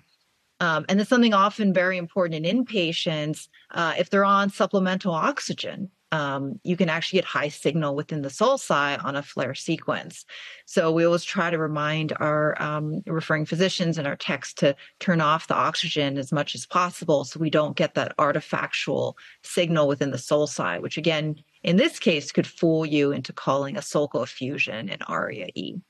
Um, 0.62 0.84
and 0.88 1.00
it's 1.00 1.10
something 1.10 1.34
often 1.34 1.74
very 1.74 1.98
important 1.98 2.46
in 2.46 2.64
inpatients 2.64 3.48
uh, 3.72 3.94
if 3.98 4.10
they're 4.10 4.24
on 4.24 4.48
supplemental 4.48 5.12
oxygen 5.12 5.90
um, 6.12 6.60
you 6.62 6.76
can 6.76 6.90
actually 6.90 7.18
get 7.18 7.24
high 7.24 7.48
signal 7.48 7.96
within 7.96 8.20
the 8.20 8.28
sulci 8.28 9.02
on 9.02 9.16
a 9.16 9.22
FLAIR 9.22 9.54
sequence. 9.54 10.26
So 10.66 10.92
we 10.92 11.04
always 11.04 11.24
try 11.24 11.50
to 11.50 11.58
remind 11.58 12.12
our 12.20 12.60
um, 12.62 13.02
referring 13.06 13.46
physicians 13.46 13.96
and 13.96 14.06
our 14.06 14.16
techs 14.16 14.52
to 14.54 14.76
turn 15.00 15.22
off 15.22 15.48
the 15.48 15.54
oxygen 15.54 16.18
as 16.18 16.30
much 16.30 16.54
as 16.54 16.66
possible 16.66 17.24
so 17.24 17.40
we 17.40 17.48
don't 17.48 17.76
get 17.76 17.94
that 17.94 18.14
artifactual 18.18 19.14
signal 19.42 19.88
within 19.88 20.10
the 20.10 20.18
sulci, 20.18 20.80
which 20.82 20.98
again, 20.98 21.36
in 21.62 21.76
this 21.76 21.98
case, 21.98 22.30
could 22.30 22.46
fool 22.46 22.84
you 22.84 23.10
into 23.10 23.32
calling 23.32 23.78
a 23.78 23.80
sulcal 23.80 24.22
effusion 24.22 24.90
an 24.90 24.98
ARIA-E. 25.08 25.80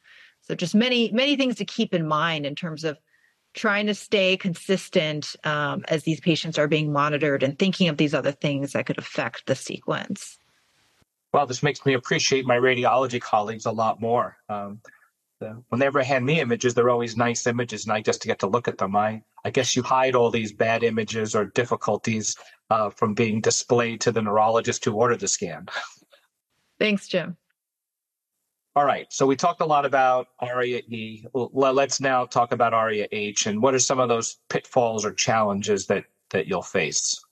So 0.42 0.54
just 0.54 0.74
many, 0.74 1.10
many 1.10 1.36
things 1.36 1.56
to 1.56 1.64
keep 1.64 1.92
in 1.92 2.06
mind 2.06 2.46
in 2.46 2.54
terms 2.54 2.84
of 2.84 2.96
trying 3.54 3.86
to 3.86 3.94
stay 3.94 4.36
consistent 4.36 5.36
um, 5.44 5.84
as 5.88 6.04
these 6.04 6.20
patients 6.20 6.58
are 6.58 6.68
being 6.68 6.92
monitored 6.92 7.42
and 7.42 7.58
thinking 7.58 7.88
of 7.88 7.96
these 7.96 8.14
other 8.14 8.32
things 8.32 8.72
that 8.72 8.86
could 8.86 8.98
affect 8.98 9.46
the 9.46 9.54
sequence. 9.54 10.38
Well, 11.32 11.46
this 11.46 11.62
makes 11.62 11.84
me 11.86 11.94
appreciate 11.94 12.44
my 12.44 12.56
radiology 12.56 13.20
colleagues 13.20 13.66
a 13.66 13.72
lot 13.72 14.00
more. 14.00 14.36
Um, 14.48 14.80
the, 15.40 15.62
when 15.68 15.78
they 15.78 15.86
ever 15.86 16.02
hand 16.02 16.24
me 16.24 16.40
images, 16.40 16.74
they're 16.74 16.90
always 16.90 17.16
nice 17.16 17.46
images, 17.46 17.84
and 17.84 17.92
I 17.92 18.00
just 18.00 18.22
get 18.22 18.38
to 18.40 18.46
look 18.46 18.68
at 18.68 18.78
them. 18.78 18.94
I, 18.94 19.22
I 19.44 19.50
guess 19.50 19.74
you 19.74 19.82
hide 19.82 20.14
all 20.14 20.30
these 20.30 20.52
bad 20.52 20.82
images 20.82 21.34
or 21.34 21.46
difficulties 21.46 22.36
uh, 22.70 22.90
from 22.90 23.14
being 23.14 23.40
displayed 23.40 24.02
to 24.02 24.12
the 24.12 24.22
neurologist 24.22 24.84
who 24.84 24.92
ordered 24.92 25.20
the 25.20 25.28
scan. 25.28 25.68
Thanks, 26.78 27.08
Jim. 27.08 27.36
All 28.74 28.86
right. 28.86 29.06
So 29.12 29.26
we 29.26 29.36
talked 29.36 29.60
a 29.60 29.66
lot 29.66 29.84
about 29.84 30.28
ARIA 30.40 30.80
E. 30.88 31.24
Let's 31.34 32.00
now 32.00 32.24
talk 32.24 32.52
about 32.52 32.72
ARIA 32.72 33.06
H 33.12 33.46
and 33.46 33.60
what 33.60 33.74
are 33.74 33.78
some 33.78 34.00
of 34.00 34.08
those 34.08 34.38
pitfalls 34.48 35.04
or 35.04 35.12
challenges 35.12 35.86
that 35.88 36.04
that 36.30 36.46
you'll 36.46 36.62
face? 36.62 37.22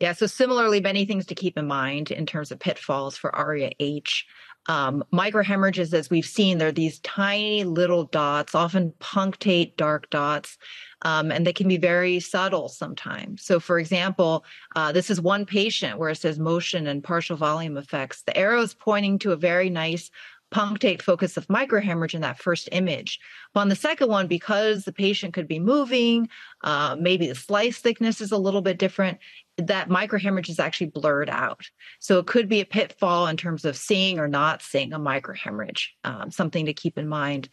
Yeah, 0.00 0.12
so 0.12 0.26
similarly, 0.26 0.80
many 0.80 1.04
things 1.04 1.26
to 1.26 1.34
keep 1.34 1.58
in 1.58 1.66
mind 1.66 2.12
in 2.12 2.24
terms 2.24 2.52
of 2.52 2.60
pitfalls 2.60 3.16
for 3.16 3.34
ARIA 3.34 3.72
H. 3.80 4.26
Um, 4.68 5.02
microhemorrhages, 5.12 5.94
as 5.94 6.10
we've 6.10 6.26
seen, 6.26 6.58
they're 6.58 6.70
these 6.70 7.00
tiny 7.00 7.64
little 7.64 8.04
dots, 8.04 8.54
often 8.54 8.92
punctate 9.00 9.76
dark 9.76 10.10
dots, 10.10 10.58
um, 11.02 11.32
and 11.32 11.46
they 11.46 11.52
can 11.52 11.68
be 11.68 11.78
very 11.78 12.20
subtle 12.20 12.68
sometimes. 12.68 13.42
So, 13.42 13.60
for 13.60 13.78
example, 13.78 14.44
uh, 14.76 14.92
this 14.92 15.10
is 15.10 15.20
one 15.20 15.46
patient 15.46 15.98
where 15.98 16.10
it 16.10 16.16
says 16.16 16.38
motion 16.38 16.86
and 16.86 17.02
partial 17.02 17.36
volume 17.36 17.76
effects. 17.78 18.22
The 18.22 18.36
arrow 18.36 18.60
is 18.60 18.74
pointing 18.74 19.18
to 19.20 19.32
a 19.32 19.36
very 19.36 19.70
nice 19.70 20.10
punctate 20.50 21.02
focus 21.02 21.36
of 21.36 21.46
microhemorrhage 21.48 22.14
in 22.14 22.22
that 22.22 22.38
first 22.38 22.68
image. 22.72 23.20
But 23.52 23.60
on 23.60 23.68
the 23.68 23.76
second 23.76 24.08
one, 24.08 24.26
because 24.26 24.84
the 24.84 24.92
patient 24.92 25.34
could 25.34 25.48
be 25.48 25.58
moving, 25.58 26.28
uh, 26.64 26.96
maybe 26.98 27.26
the 27.26 27.34
slice 27.34 27.78
thickness 27.78 28.20
is 28.20 28.32
a 28.32 28.38
little 28.38 28.62
bit 28.62 28.78
different, 28.78 29.18
that 29.58 29.88
microhemorrhage 29.88 30.48
is 30.48 30.60
actually 30.60 30.88
blurred 30.88 31.28
out. 31.28 31.68
So 31.98 32.18
it 32.18 32.26
could 32.26 32.48
be 32.48 32.60
a 32.60 32.64
pitfall 32.64 33.26
in 33.26 33.36
terms 33.36 33.64
of 33.64 33.76
seeing 33.76 34.18
or 34.18 34.28
not 34.28 34.62
seeing 34.62 34.92
a 34.92 34.98
microhemorrhage, 34.98 35.88
um, 36.04 36.30
something 36.30 36.66
to 36.66 36.72
keep 36.72 36.96
in 36.96 37.08
mind. 37.08 37.48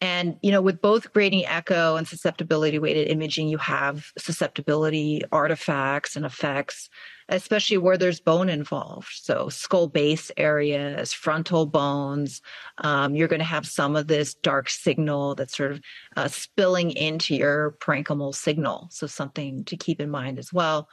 And, 0.00 0.36
you 0.42 0.52
know, 0.52 0.62
with 0.62 0.80
both 0.80 1.12
gradient 1.12 1.52
echo 1.52 1.96
and 1.96 2.06
susceptibility 2.06 2.78
weighted 2.78 3.08
imaging, 3.08 3.48
you 3.48 3.58
have 3.58 4.12
susceptibility 4.16 5.22
artifacts 5.32 6.14
and 6.14 6.24
effects, 6.24 6.88
especially 7.28 7.78
where 7.78 7.98
there's 7.98 8.20
bone 8.20 8.48
involved. 8.48 9.08
So 9.10 9.48
skull 9.48 9.88
base 9.88 10.30
areas, 10.36 11.12
frontal 11.12 11.66
bones, 11.66 12.42
um, 12.78 13.16
you're 13.16 13.26
going 13.26 13.40
to 13.40 13.44
have 13.44 13.66
some 13.66 13.96
of 13.96 14.06
this 14.06 14.34
dark 14.34 14.70
signal 14.70 15.34
that's 15.34 15.56
sort 15.56 15.72
of 15.72 15.80
uh, 16.16 16.28
spilling 16.28 16.92
into 16.92 17.34
your 17.34 17.72
parenchymal 17.80 18.36
signal. 18.36 18.88
So 18.92 19.08
something 19.08 19.64
to 19.64 19.76
keep 19.76 20.00
in 20.00 20.10
mind 20.10 20.38
as 20.38 20.52
well. 20.52 20.88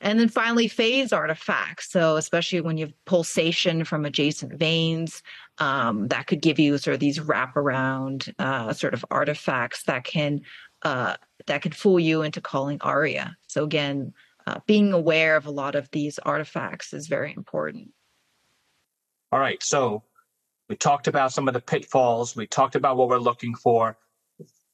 And 0.00 0.18
then 0.18 0.28
finally, 0.28 0.66
phase 0.66 1.12
artifacts. 1.12 1.90
So, 1.90 2.16
especially 2.16 2.62
when 2.62 2.78
you 2.78 2.86
have 2.86 3.04
pulsation 3.04 3.84
from 3.84 4.06
adjacent 4.06 4.54
veins, 4.54 5.22
um, 5.58 6.08
that 6.08 6.26
could 6.26 6.40
give 6.40 6.58
you 6.58 6.78
sort 6.78 6.94
of 6.94 7.00
these 7.00 7.18
wraparound 7.18 8.32
uh, 8.38 8.72
sort 8.72 8.94
of 8.94 9.04
artifacts 9.10 9.82
that 9.84 10.04
can 10.04 10.40
uh, 10.82 11.16
that 11.46 11.60
could 11.60 11.74
fool 11.74 12.00
you 12.00 12.22
into 12.22 12.40
calling 12.40 12.78
ARIA. 12.80 13.36
So 13.46 13.64
again, 13.64 14.14
uh, 14.46 14.60
being 14.66 14.92
aware 14.92 15.36
of 15.36 15.46
a 15.46 15.50
lot 15.50 15.74
of 15.74 15.90
these 15.90 16.18
artifacts 16.20 16.94
is 16.94 17.06
very 17.06 17.34
important. 17.36 17.90
All 19.32 19.38
right. 19.38 19.62
So 19.62 20.02
we 20.70 20.76
talked 20.76 21.08
about 21.08 21.32
some 21.32 21.46
of 21.46 21.54
the 21.54 21.60
pitfalls. 21.60 22.34
We 22.34 22.46
talked 22.46 22.74
about 22.74 22.96
what 22.96 23.08
we're 23.08 23.18
looking 23.18 23.54
for 23.54 23.98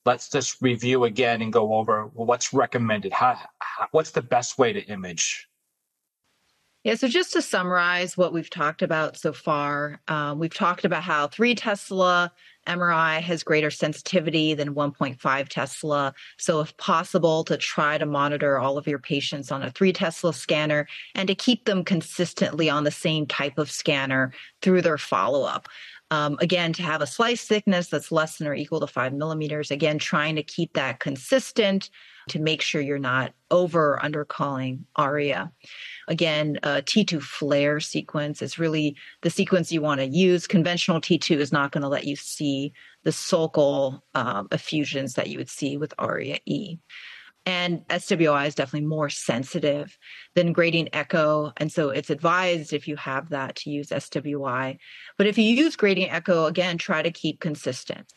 let's 0.06 0.28
just 0.28 0.62
review 0.62 1.04
again 1.04 1.42
and 1.42 1.52
go 1.52 1.74
over 1.74 2.04
what's 2.14 2.54
recommended. 2.54 3.12
How, 3.12 3.36
how, 3.58 3.88
what's 3.90 4.12
the 4.12 4.22
best 4.22 4.56
way 4.56 4.72
to 4.72 4.80
image? 4.86 5.48
Yeah, 6.84 6.94
so 6.94 7.08
just 7.08 7.32
to 7.32 7.42
summarize 7.42 8.16
what 8.16 8.32
we've 8.32 8.48
talked 8.48 8.80
about 8.80 9.16
so 9.16 9.32
far, 9.32 10.00
uh, 10.06 10.36
we've 10.38 10.54
talked 10.54 10.84
about 10.84 11.02
how 11.02 11.26
three 11.26 11.56
Tesla 11.56 12.30
MRI 12.68 13.20
has 13.20 13.42
greater 13.42 13.72
sensitivity 13.72 14.54
than 14.54 14.72
1.5 14.72 15.48
Tesla. 15.48 16.14
So, 16.36 16.60
if 16.60 16.76
possible, 16.76 17.42
to 17.42 17.56
try 17.56 17.98
to 17.98 18.06
monitor 18.06 18.60
all 18.60 18.78
of 18.78 18.86
your 18.86 19.00
patients 19.00 19.50
on 19.50 19.64
a 19.64 19.70
three 19.72 19.92
Tesla 19.92 20.32
scanner 20.32 20.86
and 21.16 21.26
to 21.26 21.34
keep 21.34 21.64
them 21.64 21.84
consistently 21.84 22.70
on 22.70 22.84
the 22.84 22.92
same 22.92 23.26
type 23.26 23.58
of 23.58 23.68
scanner 23.68 24.32
through 24.62 24.82
their 24.82 24.98
follow 24.98 25.42
up. 25.42 25.68
Um, 26.10 26.36
again, 26.40 26.72
to 26.74 26.82
have 26.82 27.02
a 27.02 27.06
slice 27.06 27.44
thickness 27.44 27.88
that's 27.88 28.12
less 28.12 28.38
than 28.38 28.46
or 28.46 28.54
equal 28.54 28.80
to 28.80 28.86
five 28.86 29.12
millimeters. 29.12 29.72
Again, 29.72 29.98
trying 29.98 30.36
to 30.36 30.42
keep 30.42 30.74
that 30.74 31.00
consistent 31.00 31.90
to 32.28 32.38
make 32.38 32.62
sure 32.62 32.80
you're 32.80 32.98
not 32.98 33.32
over 33.50 33.94
or 33.94 34.04
under 34.04 34.24
calling 34.24 34.84
ARIA. 34.96 35.50
Again, 36.08 36.58
a 36.62 36.82
T2 36.82 37.22
FLAIR 37.22 37.80
sequence 37.80 38.42
is 38.42 38.58
really 38.58 38.96
the 39.22 39.30
sequence 39.30 39.72
you 39.72 39.80
want 39.80 40.00
to 40.00 40.06
use. 40.06 40.46
Conventional 40.46 41.00
T2 41.00 41.38
is 41.38 41.52
not 41.52 41.72
going 41.72 41.82
to 41.82 41.88
let 41.88 42.06
you 42.06 42.16
see 42.16 42.72
the 43.04 43.10
sulcal 43.10 44.00
um, 44.14 44.48
effusions 44.50 45.14
that 45.14 45.28
you 45.28 45.38
would 45.38 45.50
see 45.50 45.76
with 45.76 45.94
ARIA 45.98 46.38
E. 46.46 46.78
And 47.46 47.86
SWI 47.86 48.48
is 48.48 48.56
definitely 48.56 48.88
more 48.88 49.08
sensitive 49.08 49.96
than 50.34 50.52
gradient 50.52 50.90
echo. 50.92 51.52
And 51.58 51.70
so 51.70 51.90
it's 51.90 52.10
advised 52.10 52.72
if 52.72 52.88
you 52.88 52.96
have 52.96 53.28
that 53.30 53.54
to 53.56 53.70
use 53.70 53.90
SWI. 53.90 54.78
But 55.16 55.28
if 55.28 55.38
you 55.38 55.44
use 55.44 55.76
gradient 55.76 56.12
echo, 56.12 56.46
again, 56.46 56.76
try 56.76 57.02
to 57.02 57.10
keep 57.12 57.38
consistent. 57.38 58.12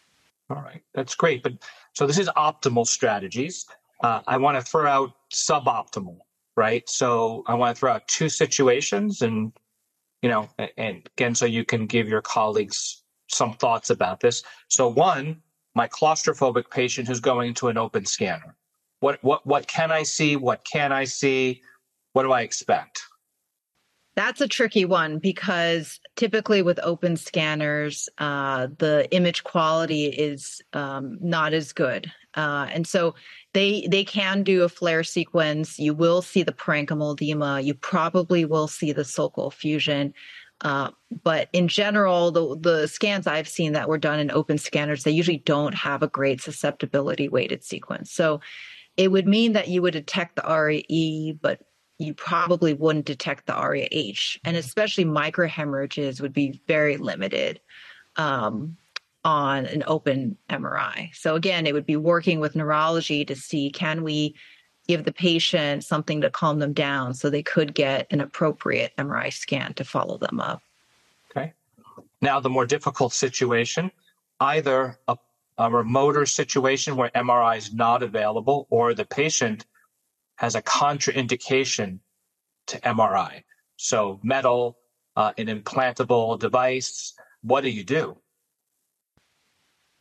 All 0.50 0.62
right, 0.64 0.82
that's 0.96 1.14
great. 1.14 1.44
But 1.44 1.54
so 1.94 2.08
this 2.08 2.18
is 2.18 2.28
optimal 2.30 2.88
strategies. 2.88 3.68
Uh, 4.02 4.22
I 4.28 4.38
want 4.38 4.58
to 4.58 4.64
throw 4.64 4.88
out 4.88 5.12
suboptimal, 5.32 6.18
right? 6.58 6.90
So 6.90 7.44
I 7.46 7.54
want 7.54 7.76
to 7.76 7.80
throw 7.80 7.92
out 7.92 8.08
two 8.08 8.30
situations 8.30 9.22
and, 9.22 9.54
you 10.24 10.30
know, 10.30 10.50
and 10.78 11.08
again, 11.18 11.36
so 11.36 11.46
you 11.46 11.66
can 11.66 11.86
give 11.86 12.08
your 12.08 12.22
colleagues 12.24 13.04
some 13.28 13.54
thoughts 13.54 13.92
about 13.92 14.22
this. 14.22 14.42
So 14.70 14.88
one, 14.88 15.42
my 15.76 15.88
claustrophobic 15.88 16.72
patient 16.72 17.08
who's 17.08 17.20
going 17.20 17.50
into 17.50 17.68
an 17.68 17.78
open 17.78 18.06
scanner. 18.06 18.56
What 19.00 19.24
what 19.24 19.46
what 19.46 19.68
can 19.68 19.92
I 19.92 20.04
see? 20.04 20.36
What 20.36 20.64
can 20.66 20.92
I 20.92 21.06
see? 21.06 21.62
What 22.14 22.24
do 22.24 22.32
I 22.32 22.42
expect? 22.42 23.02
That's 24.16 24.42
a 24.42 24.48
tricky 24.48 24.84
one 24.84 25.20
because 25.20 26.00
typically 26.18 26.62
with 26.62 26.80
open 26.84 27.16
scanners, 27.16 28.10
uh, 28.18 28.68
the 28.78 29.08
image 29.12 29.46
quality 29.46 30.08
is 30.08 30.62
um, 30.74 31.18
not 31.22 31.54
as 31.54 31.72
good, 31.72 32.12
uh, 32.36 32.68
and 32.72 32.86
so 32.86 33.16
they 33.54 33.88
they 33.90 34.04
can 34.04 34.44
do 34.44 34.64
a 34.64 34.70
FLAIR 34.70 35.04
sequence. 35.04 35.80
You 35.80 35.94
will 35.94 36.22
see 36.22 36.44
the 36.44 36.52
parenchymal 36.52 37.14
edema. 37.14 37.62
You 37.62 37.74
probably 37.74 38.44
will 38.44 38.68
see 38.68 38.92
the 38.92 39.04
sulcal 39.04 39.52
effusion. 39.52 40.14
Uh, 40.62 40.92
but 41.24 41.48
in 41.54 41.70
general, 41.70 42.32
the 42.32 42.58
the 42.60 42.88
scans 42.88 43.26
I've 43.26 43.48
seen 43.48 43.72
that 43.74 43.88
were 43.88 43.98
done 43.98 44.20
in 44.20 44.32
open 44.32 44.58
scanners, 44.58 45.04
they 45.04 45.12
usually 45.12 45.38
don't 45.38 45.74
have 45.74 46.04
a 46.04 46.10
great 46.10 46.42
susceptibility 46.42 47.30
weighted 47.30 47.64
sequence. 47.64 48.12
So 48.12 48.42
it 49.00 49.10
would 49.10 49.30
mean 49.30 49.54
that 49.54 49.70
you 49.70 49.82
would 49.82 49.94
detect 49.94 50.36
the 50.36 50.46
ARIA-E, 50.46 51.32
but 51.42 51.62
you 52.00 52.14
probably 52.14 52.74
wouldn't 52.74 53.06
detect 53.06 53.46
the 53.46 53.56
ARIA-H. 53.56 54.38
And 54.44 54.58
especially 54.58 55.06
microhemorrhages 55.06 56.20
would 56.20 56.34
be 56.34 56.62
very 56.68 56.98
limited 56.98 57.62
um, 58.18 58.76
on 59.24 59.66
an 59.68 59.86
open 59.88 60.38
MRI. 60.50 61.16
So 61.16 61.36
again, 61.36 61.66
it 61.66 61.74
would 61.74 61.86
be 61.86 61.96
working 61.96 62.42
with 62.42 62.58
neurology 62.58 63.24
to 63.24 63.38
see 63.38 63.70
can 63.70 64.04
we 64.04 64.36
give 64.86 65.06
the 65.06 65.14
patient 65.14 65.86
something 65.86 66.20
to 66.20 66.30
calm 66.30 66.60
them 66.60 66.74
down 66.74 67.14
so 67.14 67.30
they 67.30 67.42
could 67.42 67.74
get 67.74 68.06
an 68.12 68.20
appropriate 68.20 68.92
MRI 68.98 69.32
scan 69.32 69.74
to 69.76 69.86
follow 69.86 70.18
them 70.18 70.42
up. 70.42 70.62
Okay. 71.32 71.54
Now, 72.22 72.42
the 72.42 72.50
more 72.50 72.66
difficult 72.66 73.14
situation 73.14 73.92
either 74.42 74.98
a 75.08 75.18
a 75.60 75.70
remoter 75.70 76.26
situation 76.26 76.96
where 76.96 77.10
MRI 77.10 77.58
is 77.58 77.74
not 77.74 78.02
available 78.02 78.66
or 78.70 78.94
the 78.94 79.06
patient 79.06 79.66
has 80.38 80.56
a 80.56 80.62
contraindication 80.62 82.00
to 82.68 82.80
MRI. 82.80 83.44
So 83.76 84.22
metal, 84.24 84.78
uh, 85.18 85.34
an 85.38 85.48
implantable 85.48 86.40
device, 86.40 87.14
what 87.42 87.62
do 87.62 87.70
you 87.70 87.84
do? 87.84 88.18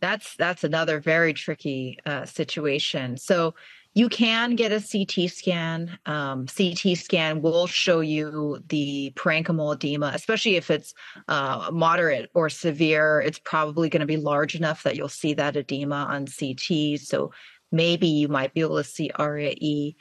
That's 0.01 0.37
that's 0.37 0.63
another 0.63 1.01
very 1.01 1.35
tricky 1.35 1.99
uh, 2.07 2.25
situation. 2.25 3.17
So 3.17 3.57
you 3.99 4.09
can 4.09 4.55
get 4.55 4.71
a 4.71 4.81
CT 4.81 5.29
scan. 5.29 5.99
Um, 6.07 6.47
CT 6.47 6.97
scan 6.97 7.43
will 7.43 7.67
show 7.67 7.99
you 7.99 8.63
the 8.69 9.13
parenchymal 9.17 9.75
edema, 9.75 10.13
especially 10.15 10.55
if 10.55 10.71
it's 10.71 10.95
uh, 11.27 11.69
moderate 11.73 12.31
or 12.33 12.49
severe. 12.49 13.21
It's 13.21 13.41
probably 13.41 13.89
going 13.89 13.99
to 13.99 14.07
be 14.07 14.17
large 14.17 14.55
enough 14.55 14.85
that 14.85 14.95
you'll 14.95 15.09
see 15.09 15.35
that 15.35 15.57
edema 15.57 16.07
on 16.09 16.29
CT. 16.29 17.01
So 17.01 17.33
maybe 17.73 18.07
you 18.07 18.29
might 18.29 18.55
be 18.55 18.61
able 18.61 18.77
to 18.77 18.85
see 18.85 19.11
ARIA-E, 19.17 19.97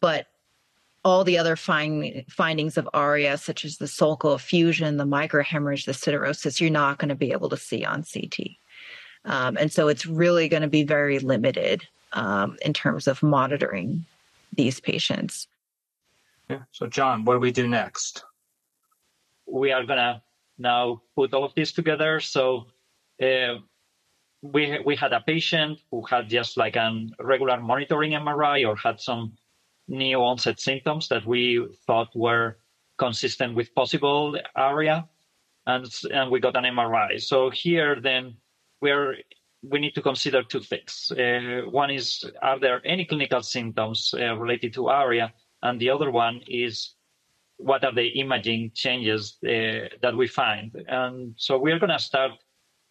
but 0.00 0.28
all 1.04 1.22
the 1.22 1.36
other 1.36 1.54
find, 1.54 2.24
findings 2.30 2.78
of 2.78 2.88
ARIA, 2.94 3.36
such 3.36 3.66
as 3.66 3.76
the 3.76 3.84
sulcal 3.84 4.34
effusion, 4.34 4.96
the 4.96 5.04
microhemorrhage, 5.04 5.84
the 5.84 5.92
siderosis, 5.92 6.58
you're 6.58 6.70
not 6.70 6.98
going 6.98 7.10
to 7.10 7.14
be 7.14 7.32
able 7.32 7.50
to 7.50 7.58
see 7.58 7.84
on 7.84 8.02
CT. 8.02 8.52
Um, 9.26 9.58
and 9.58 9.70
so 9.70 9.88
it's 9.88 10.06
really 10.06 10.48
going 10.48 10.62
to 10.62 10.68
be 10.68 10.84
very 10.84 11.18
limited 11.18 11.86
um, 12.12 12.56
in 12.64 12.72
terms 12.72 13.06
of 13.06 13.22
monitoring 13.22 14.04
these 14.54 14.80
patients. 14.80 15.48
Yeah. 16.48 16.62
So, 16.72 16.86
John, 16.86 17.24
what 17.24 17.34
do 17.34 17.40
we 17.40 17.52
do 17.52 17.66
next? 17.66 18.24
We 19.46 19.72
are 19.72 19.84
going 19.84 19.98
to 19.98 20.22
now 20.58 21.02
put 21.16 21.32
all 21.34 21.44
of 21.44 21.54
this 21.54 21.72
together. 21.72 22.20
So, 22.20 22.66
uh, 23.22 23.58
we 24.42 24.80
we 24.84 24.96
had 24.96 25.12
a 25.12 25.20
patient 25.20 25.78
who 25.90 26.02
had 26.02 26.28
just 26.28 26.56
like 26.56 26.76
a 26.76 27.06
regular 27.20 27.60
monitoring 27.60 28.12
MRI 28.12 28.66
or 28.68 28.76
had 28.76 29.00
some 29.00 29.32
new 29.88 30.18
onset 30.18 30.60
symptoms 30.60 31.08
that 31.08 31.24
we 31.24 31.64
thought 31.86 32.08
were 32.14 32.58
consistent 32.98 33.54
with 33.54 33.74
possible 33.74 34.36
ARIA, 34.56 35.08
and 35.66 35.86
and 36.12 36.30
we 36.30 36.40
got 36.40 36.56
an 36.56 36.64
MRI. 36.64 37.20
So 37.20 37.50
here 37.50 38.00
then 38.00 38.36
we're 38.80 39.16
we 39.62 39.78
need 39.78 39.94
to 39.94 40.02
consider 40.02 40.42
two 40.42 40.60
things. 40.60 41.12
Uh, 41.12 41.62
one 41.70 41.90
is, 41.90 42.24
are 42.42 42.58
there 42.58 42.84
any 42.84 43.04
clinical 43.04 43.42
symptoms 43.42 44.12
uh, 44.18 44.34
related 44.36 44.74
to 44.74 44.88
ARIA? 44.88 45.32
And 45.62 45.80
the 45.80 45.90
other 45.90 46.10
one 46.10 46.40
is, 46.48 46.94
what 47.58 47.84
are 47.84 47.94
the 47.94 48.08
imaging 48.08 48.72
changes 48.74 49.38
uh, 49.44 49.86
that 50.02 50.16
we 50.16 50.26
find? 50.26 50.74
And 50.88 51.34
so 51.36 51.58
we're 51.58 51.78
going 51.78 51.92
to 51.92 51.98
start 51.98 52.32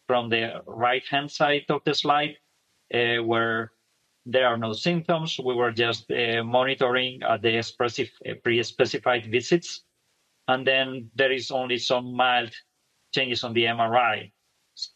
from 0.08 0.30
the 0.30 0.62
right 0.66 1.04
hand 1.10 1.30
side 1.30 1.66
of 1.70 1.82
the 1.86 1.94
slide, 1.94 2.38
uh, 2.94 3.22
where 3.24 3.74
there 4.26 4.48
are 4.48 4.58
no 4.58 4.72
symptoms. 4.72 5.38
We 5.44 5.56
were 5.56 5.72
just 5.72 6.10
uh, 6.10 6.44
monitoring 6.44 7.22
at 7.24 7.42
the 7.42 7.60
uh, 7.60 8.34
pre-specified 8.44 9.30
visits. 9.30 9.84
And 10.48 10.66
then 10.66 11.10
there 11.16 11.32
is 11.32 11.52
only 11.52 11.78
some 11.78 12.16
mild 12.16 12.52
changes 13.14 13.44
on 13.44 13.54
the 13.54 13.66
MRI 13.66 14.32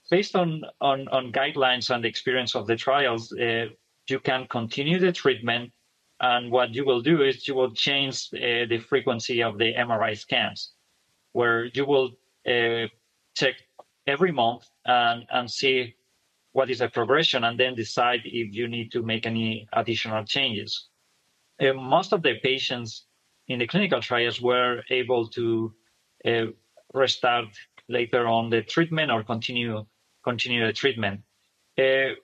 based 0.09 0.35
on, 0.35 0.63
on, 0.81 1.07
on 1.09 1.31
guidelines 1.31 1.93
and 1.93 2.03
the 2.03 2.07
experience 2.07 2.55
of 2.55 2.67
the 2.67 2.75
trials, 2.75 3.31
uh, 3.33 3.65
you 4.09 4.19
can 4.19 4.47
continue 4.47 4.99
the 4.99 5.11
treatment. 5.11 5.71
And 6.21 6.51
what 6.51 6.73
you 6.73 6.85
will 6.85 7.01
do 7.01 7.23
is 7.23 7.47
you 7.47 7.55
will 7.55 7.71
change 7.71 8.29
uh, 8.33 8.65
the 8.69 8.79
frequency 8.79 9.43
of 9.43 9.57
the 9.57 9.73
MRI 9.73 10.17
scans, 10.17 10.73
where 11.33 11.65
you 11.65 11.85
will 11.85 12.11
uh, 12.47 12.87
check 13.35 13.55
every 14.07 14.31
month 14.31 14.69
and, 14.85 15.25
and 15.29 15.49
see 15.49 15.95
what 16.53 16.69
is 16.69 16.79
the 16.79 16.87
progression 16.87 17.43
and 17.43 17.59
then 17.59 17.75
decide 17.75 18.21
if 18.23 18.55
you 18.55 18.67
need 18.67 18.89
to 18.93 19.01
make 19.01 19.25
any 19.25 19.67
additional 19.73 20.23
changes. 20.23 20.87
Uh, 21.61 21.73
most 21.73 22.13
of 22.13 22.21
the 22.21 22.35
patients 22.41 23.07
in 23.49 23.59
the 23.59 23.67
clinical 23.67 24.01
trials 24.01 24.39
were 24.41 24.81
able 24.89 25.27
to 25.27 25.73
uh, 26.25 26.45
restart 26.93 27.47
later 27.89 28.27
on 28.27 28.49
the 28.49 28.61
treatment 28.61 29.11
or 29.11 29.23
continue 29.23 29.85
continue 30.23 30.65
the 30.65 30.73
treatment. 30.73 31.21
Uh, 31.77 32.15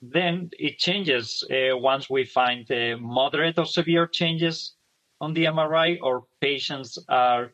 then 0.00 0.50
it 0.58 0.78
changes 0.78 1.44
uh, 1.50 1.76
once 1.76 2.08
we 2.08 2.24
find 2.24 2.70
uh, 2.70 2.96
moderate 3.00 3.58
or 3.58 3.66
severe 3.66 4.06
changes 4.06 4.76
on 5.20 5.34
the 5.34 5.44
MRI 5.46 5.98
or 6.00 6.24
patients 6.40 6.98
are 7.08 7.50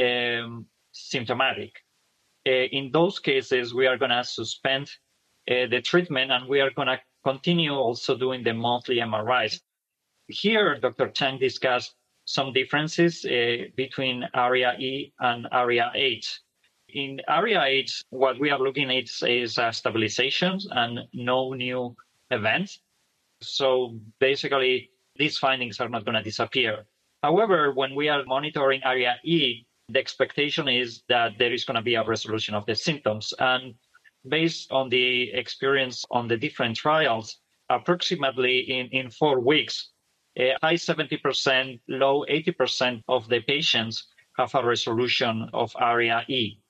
um, 0.00 0.66
symptomatic. 0.92 1.72
Uh, 2.46 2.66
in 2.70 2.90
those 2.92 3.18
cases, 3.18 3.74
we 3.74 3.86
are 3.86 3.98
going 3.98 4.12
to 4.12 4.22
suspend 4.22 4.90
uh, 5.50 5.66
the 5.70 5.82
treatment 5.82 6.30
and 6.30 6.48
we 6.48 6.60
are 6.60 6.70
going 6.70 6.88
to 6.88 7.00
continue 7.24 7.72
also 7.72 8.16
doing 8.16 8.44
the 8.44 8.54
monthly 8.54 8.96
MRIs. 8.96 9.60
Here, 10.28 10.78
Dr. 10.78 11.08
Chiang 11.08 11.38
discussed 11.38 11.94
some 12.26 12.52
differences 12.52 13.24
uh, 13.24 13.64
between 13.76 14.24
ARIA 14.34 14.74
E 14.78 15.12
and 15.18 15.48
ARIA 15.50 15.90
H. 15.94 16.40
In 16.94 17.20
ARIA-H, 17.28 18.04
what 18.08 18.40
we 18.40 18.50
are 18.50 18.58
looking 18.58 18.90
at 18.90 19.10
is 19.28 19.58
uh, 19.58 19.68
stabilizations 19.68 20.64
and 20.70 21.00
no 21.12 21.52
new 21.52 21.94
events. 22.30 22.80
So 23.42 24.00
basically, 24.20 24.90
these 25.16 25.36
findings 25.36 25.80
are 25.80 25.88
not 25.90 26.06
going 26.06 26.14
to 26.14 26.22
disappear. 26.22 26.86
However, 27.22 27.72
when 27.72 27.94
we 27.94 28.08
are 28.08 28.24
monitoring 28.24 28.80
ARIA-E, 28.84 29.66
the 29.90 29.98
expectation 29.98 30.66
is 30.66 31.02
that 31.08 31.36
there 31.38 31.52
is 31.52 31.64
going 31.66 31.74
to 31.74 31.82
be 31.82 31.96
a 31.96 32.04
resolution 32.04 32.54
of 32.54 32.64
the 32.64 32.74
symptoms. 32.74 33.34
And 33.38 33.74
based 34.26 34.72
on 34.72 34.88
the 34.88 35.30
experience 35.32 36.06
on 36.10 36.26
the 36.26 36.38
different 36.38 36.76
trials, 36.76 37.38
approximately 37.68 38.60
in, 38.60 38.86
in 38.92 39.10
four 39.10 39.40
weeks, 39.40 39.90
a 40.36 40.54
high 40.62 40.74
70%, 40.74 41.80
low 41.88 42.24
80% 42.30 43.02
of 43.08 43.28
the 43.28 43.40
patients 43.40 44.06
have 44.38 44.54
a 44.54 44.64
resolution 44.64 45.50
of 45.52 45.74
ARIA-E. 45.76 46.60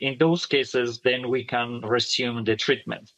In 0.00 0.16
those 0.18 0.46
cases, 0.46 1.00
then 1.00 1.28
we 1.28 1.44
can 1.44 1.80
resume 1.80 2.44
the 2.44 2.56
treatment. 2.56 3.12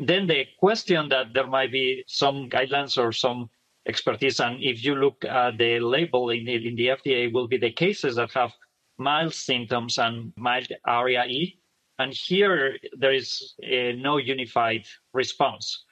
Then 0.00 0.26
the 0.26 0.44
question 0.58 1.08
that 1.08 1.32
there 1.34 1.46
might 1.46 1.72
be 1.72 2.04
some 2.06 2.50
guidelines 2.50 2.98
or 2.98 3.12
some 3.12 3.50
expertise, 3.86 4.40
and 4.40 4.62
if 4.62 4.84
you 4.84 4.94
look 4.94 5.24
at 5.24 5.56
the 5.58 5.80
label 5.80 6.30
in 6.30 6.44
the, 6.44 6.68
in 6.68 6.76
the 6.76 6.88
FDA, 6.88 7.32
will 7.32 7.48
be 7.48 7.56
the 7.56 7.72
cases 7.72 8.16
that 8.16 8.32
have 8.32 8.52
mild 8.98 9.32
symptoms 9.32 9.98
and 9.98 10.32
mild 10.36 10.68
ARIA-E. 10.86 11.58
And 11.98 12.12
here 12.12 12.76
there 12.96 13.12
is 13.12 13.54
uh, 13.64 13.92
no 13.96 14.18
unified 14.18 14.86
response. 15.12 15.84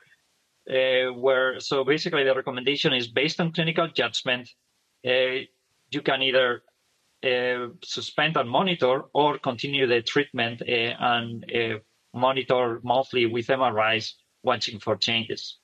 Uh, 0.69 1.13
where 1.13 1.61
so 1.61 1.85
basically 1.85 2.25
the 2.25 2.35
recommendation 2.35 2.93
is 2.93 3.07
based 3.07 3.41
on 3.41 3.53
clinical 3.53 3.89
judgment. 3.89 4.51
Uh, 5.07 5.47
you 5.91 6.03
can 6.03 6.23
either 6.23 6.63
suspend 7.83 8.37
and 8.37 8.49
monitor 8.49 9.03
or 9.15 9.39
continue 9.39 9.87
the 9.87 10.03
treatment 10.03 10.63
uh, 10.63 10.73
and 10.73 11.45
uh, 11.53 11.79
monitor 12.15 12.81
monthly 12.83 13.27
with 13.27 13.47
MRIs, 13.47 14.13
watching 14.43 14.79
for 14.79 14.97
changes. 14.97 15.59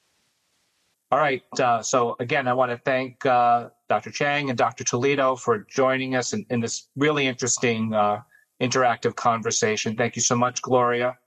All 1.11 1.19
right. 1.19 1.43
Uh, 1.61 1.83
so 1.83 2.17
again, 2.21 2.49
I 2.49 2.55
want 2.55 2.71
to 2.71 2.79
thank 2.79 3.25
uh, 3.27 3.69
Dr. 3.89 4.11
Chiang 4.11 4.49
and 4.49 4.57
Dr. 4.57 4.83
Toledo 4.83 5.37
for 5.37 5.67
joining 5.69 6.17
us 6.17 6.33
in, 6.33 6.47
in 6.49 6.61
this 6.61 6.89
really 6.97 7.27
interesting 7.27 7.93
uh, 7.93 8.23
interactive 8.63 9.15
conversation. 9.15 9.95
Thank 9.95 10.17
you 10.17 10.23
so 10.23 10.37
much, 10.37 10.63
Gloria. 10.63 11.19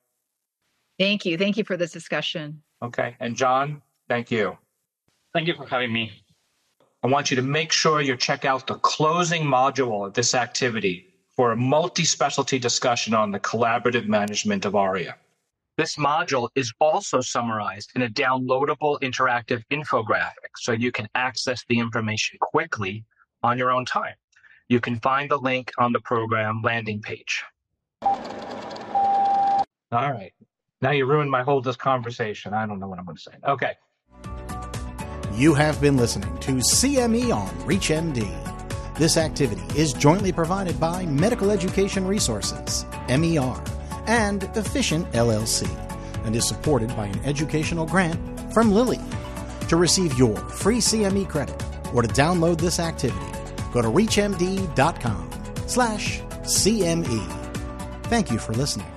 Thank 0.98 1.26
you. 1.26 1.38
Thank 1.38 1.58
you 1.58 1.64
for 1.64 1.78
this 1.78 1.92
discussion. 1.92 2.64
Okay. 2.82 3.16
And 3.20 3.36
John, 3.36 3.82
thank 4.10 4.32
you. 4.32 4.58
Thank 5.34 5.48
you 5.48 5.56
for 5.56 5.68
having 5.68 5.94
me. 5.94 6.12
I 7.06 7.08
want 7.08 7.30
you 7.30 7.36
to 7.36 7.44
make 7.44 7.72
sure 7.72 8.02
you 8.02 8.18
check 8.18 8.46
out 8.46 8.66
the 8.66 8.80
closing 8.80 9.44
module 9.44 10.08
of 10.08 10.16
this 10.16 10.34
activity 10.34 11.14
for 11.36 11.52
a 11.52 11.56
multi-specialty 11.56 12.58
discussion 12.58 13.14
on 13.14 13.30
the 13.30 13.40
collaborative 13.40 14.08
management 14.08 14.66
of 14.66 14.74
ARIA. 14.74 15.16
This 15.78 15.98
module 15.98 16.50
is 16.56 16.74
also 16.82 17.22
summarized 17.22 17.92
in 17.96 18.02
a 18.02 18.10
downloadable 18.10 19.00
interactive 19.02 19.62
infographic 19.70 20.50
so 20.58 20.72
you 20.72 20.92
can 20.92 21.08
access 21.14 21.64
the 21.70 21.78
information 21.78 22.40
quickly 22.42 23.06
on 23.44 23.60
your 23.60 23.70
own 23.70 23.86
time. 23.86 24.16
You 24.68 24.80
can 24.80 25.00
find 25.00 25.30
the 25.30 25.38
link 25.38 25.74
on 25.78 25.94
the 25.94 26.00
program 26.00 26.64
landing 26.64 27.04
page. 27.04 27.44
All 28.02 29.64
right. 29.92 30.34
Now 30.82 30.90
you 30.90 31.06
ruined 31.06 31.30
my 31.30 31.44
whole 31.44 31.62
this 31.62 31.76
conversation. 31.76 32.56
I 32.56 32.66
don't 32.66 32.80
know 32.80 32.88
what 32.88 32.98
I'm 32.98 33.06
going 33.06 33.18
to 33.18 33.22
say. 33.22 33.34
Okay. 33.48 33.76
You 35.36 35.54
have 35.54 35.82
been 35.82 35.98
listening 35.98 36.38
to 36.40 36.54
CME 36.54 37.36
on 37.36 37.50
ReachMD. 37.68 38.98
This 38.98 39.18
activity 39.18 39.64
is 39.78 39.92
jointly 39.92 40.32
provided 40.32 40.80
by 40.80 41.06
Medical 41.08 41.52
Education 41.52 42.08
Resources, 42.08 42.86
MER, 43.10 43.62
and 44.08 44.44
Efficient 44.56 45.12
LLC, 45.12 45.68
and 46.24 46.34
is 46.38 46.48
supported 46.48 46.96
by 46.96 47.08
an 47.08 47.20
educational 47.26 47.86
grant 47.86 48.18
from 48.54 48.72
Lilly. 48.72 49.02
To 49.68 49.76
receive 49.76 50.18
your 50.18 50.38
free 50.38 50.78
CME 50.78 51.28
credit 51.28 51.62
or 51.94 52.02
to 52.02 52.08
download 52.08 52.58
this 52.58 52.80
activity, 52.80 53.26
go 53.74 53.82
to 53.82 53.90
reachmd.com 53.90 55.30
slash 55.68 56.22
CME. 56.44 57.52
Thank 58.04 58.32
you 58.32 58.40
for 58.40 58.54
listening. 58.54 58.95